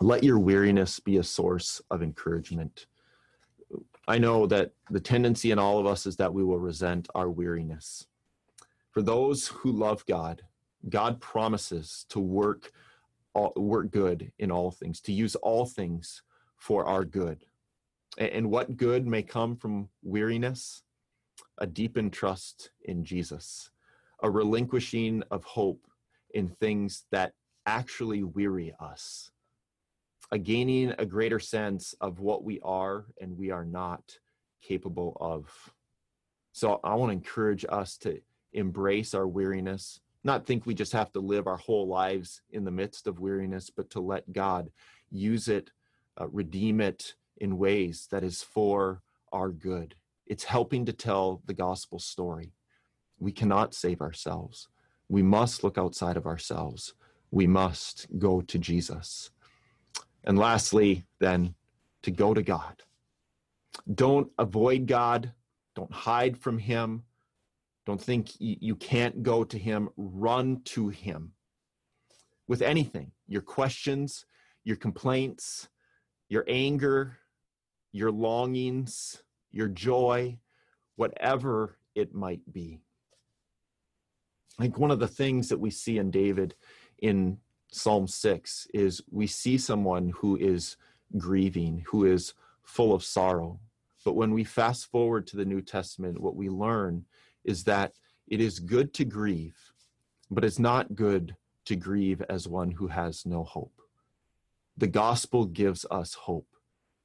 let 0.00 0.24
your 0.24 0.38
weariness 0.38 1.00
be 1.00 1.16
a 1.16 1.22
source 1.22 1.80
of 1.90 2.02
encouragement. 2.02 2.86
I 4.06 4.18
know 4.18 4.46
that 4.46 4.72
the 4.90 5.00
tendency 5.00 5.50
in 5.50 5.58
all 5.58 5.78
of 5.78 5.86
us 5.86 6.06
is 6.06 6.16
that 6.16 6.32
we 6.32 6.44
will 6.44 6.58
resent 6.58 7.08
our 7.14 7.30
weariness. 7.30 8.06
For 8.90 9.02
those 9.02 9.48
who 9.48 9.72
love 9.72 10.04
God, 10.06 10.42
God 10.88 11.20
promises 11.20 12.04
to 12.10 12.20
work 12.20 12.70
work 13.56 13.90
good 13.90 14.30
in 14.38 14.52
all 14.52 14.70
things, 14.70 15.00
to 15.00 15.12
use 15.12 15.34
all 15.36 15.66
things 15.66 16.22
for 16.56 16.84
our 16.86 17.04
good. 17.04 17.44
And 18.16 18.48
what 18.48 18.76
good 18.76 19.06
may 19.06 19.22
come 19.22 19.56
from 19.56 19.88
weariness? 20.02 20.82
A 21.58 21.66
deepened 21.66 22.12
trust 22.12 22.70
in 22.82 23.04
Jesus, 23.04 23.70
a 24.22 24.30
relinquishing 24.30 25.24
of 25.32 25.42
hope 25.42 25.84
in 26.32 26.48
things 26.48 27.06
that 27.10 27.32
actually 27.66 28.22
weary 28.22 28.72
us, 28.78 29.32
a 30.34 30.38
gaining 30.38 30.92
a 30.98 31.06
greater 31.06 31.38
sense 31.38 31.94
of 32.00 32.18
what 32.18 32.42
we 32.42 32.58
are 32.64 33.04
and 33.20 33.38
we 33.38 33.52
are 33.52 33.64
not 33.64 34.18
capable 34.60 35.16
of. 35.20 35.48
So 36.50 36.80
I 36.82 36.96
want 36.96 37.10
to 37.10 37.16
encourage 37.16 37.64
us 37.68 37.96
to 37.98 38.20
embrace 38.52 39.14
our 39.14 39.28
weariness, 39.28 40.00
not 40.24 40.44
think 40.44 40.66
we 40.66 40.74
just 40.74 40.92
have 40.92 41.12
to 41.12 41.20
live 41.20 41.46
our 41.46 41.56
whole 41.56 41.86
lives 41.86 42.42
in 42.50 42.64
the 42.64 42.72
midst 42.72 43.06
of 43.06 43.20
weariness, 43.20 43.70
but 43.70 43.90
to 43.90 44.00
let 44.00 44.32
God 44.32 44.70
use 45.08 45.46
it, 45.46 45.70
uh, 46.20 46.26
redeem 46.26 46.80
it 46.80 47.14
in 47.36 47.56
ways 47.56 48.08
that 48.10 48.24
is 48.24 48.42
for 48.42 49.02
our 49.32 49.50
good. 49.50 49.94
It's 50.26 50.42
helping 50.42 50.84
to 50.86 50.92
tell 50.92 51.42
the 51.46 51.54
gospel 51.54 52.00
story. 52.00 52.54
We 53.20 53.30
cannot 53.30 53.72
save 53.72 54.00
ourselves. 54.00 54.66
We 55.08 55.22
must 55.22 55.62
look 55.62 55.78
outside 55.78 56.16
of 56.16 56.26
ourselves. 56.26 56.94
We 57.30 57.46
must 57.46 58.08
go 58.18 58.40
to 58.40 58.58
Jesus. 58.58 59.30
And 60.24 60.38
lastly, 60.38 61.04
then, 61.20 61.54
to 62.02 62.10
go 62.10 62.34
to 62.34 62.42
God. 62.42 62.82
Don't 63.94 64.30
avoid 64.38 64.86
God. 64.86 65.32
Don't 65.74 65.92
hide 65.92 66.38
from 66.38 66.58
Him. 66.58 67.04
Don't 67.86 68.00
think 68.00 68.30
you 68.38 68.76
can't 68.76 69.22
go 69.22 69.44
to 69.44 69.58
him. 69.58 69.90
Run 69.96 70.62
to 70.64 70.88
him 70.88 71.32
with 72.48 72.62
anything 72.62 73.12
your 73.26 73.42
questions, 73.42 74.24
your 74.64 74.76
complaints, 74.76 75.68
your 76.28 76.44
anger, 76.48 77.18
your 77.92 78.10
longings, 78.10 79.22
your 79.50 79.68
joy, 79.68 80.38
whatever 80.96 81.78
it 81.94 82.14
might 82.14 82.40
be. 82.50 82.80
I 84.58 84.62
think 84.62 84.78
one 84.78 84.90
of 84.90 85.00
the 85.00 85.08
things 85.08 85.48
that 85.48 85.60
we 85.60 85.70
see 85.70 85.98
in 85.98 86.10
David 86.10 86.54
in 86.98 87.38
Psalm 87.74 88.06
6 88.06 88.68
is 88.72 89.02
we 89.10 89.26
see 89.26 89.58
someone 89.58 90.10
who 90.10 90.36
is 90.36 90.76
grieving, 91.18 91.84
who 91.88 92.04
is 92.04 92.32
full 92.62 92.94
of 92.94 93.02
sorrow. 93.02 93.58
But 94.04 94.14
when 94.14 94.32
we 94.32 94.44
fast 94.44 94.86
forward 94.92 95.26
to 95.26 95.36
the 95.36 95.44
New 95.44 95.60
Testament, 95.60 96.20
what 96.20 96.36
we 96.36 96.48
learn 96.48 97.04
is 97.42 97.64
that 97.64 97.94
it 98.28 98.40
is 98.40 98.60
good 98.60 98.94
to 98.94 99.04
grieve, 99.04 99.72
but 100.30 100.44
it's 100.44 100.60
not 100.60 100.94
good 100.94 101.34
to 101.64 101.74
grieve 101.74 102.22
as 102.28 102.46
one 102.46 102.70
who 102.70 102.86
has 102.86 103.26
no 103.26 103.42
hope. 103.42 103.80
The 104.76 104.86
gospel 104.86 105.44
gives 105.44 105.84
us 105.90 106.14
hope. 106.14 106.46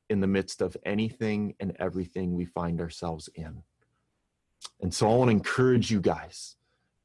in 0.10 0.22
the 0.22 0.28
midst 0.28 0.62
of 0.62 0.76
anything 0.86 1.56
and 1.60 1.76
everything 1.80 2.36
we 2.36 2.46
find 2.46 2.82
ourselves 2.82 3.30
in. 3.36 3.64
And 4.82 4.94
so 4.94 5.10
I 5.10 5.16
want 5.16 5.30
to 5.30 5.38
encourage 5.38 5.92
you 5.92 6.02
guys 6.02 6.56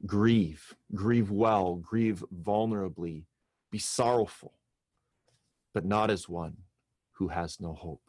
grieve, 0.07 0.75
grieve 0.95 1.31
well, 1.31 1.77
grieve 1.77 2.25
vulnerably, 2.35 3.25
be 3.75 3.79
sorrowful, 3.81 4.53
but 5.73 5.85
not 5.85 6.09
as 6.09 6.29
one 6.29 6.57
who 7.11 7.27
has 7.27 7.61
no 7.61 7.73
hope, 7.73 8.09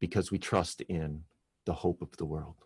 because 0.00 0.30
we 0.30 0.38
trust 0.38 0.80
in 0.80 1.22
the 1.66 1.74
hope 1.74 2.00
of 2.00 2.16
the 2.16 2.24
world. 2.24 2.64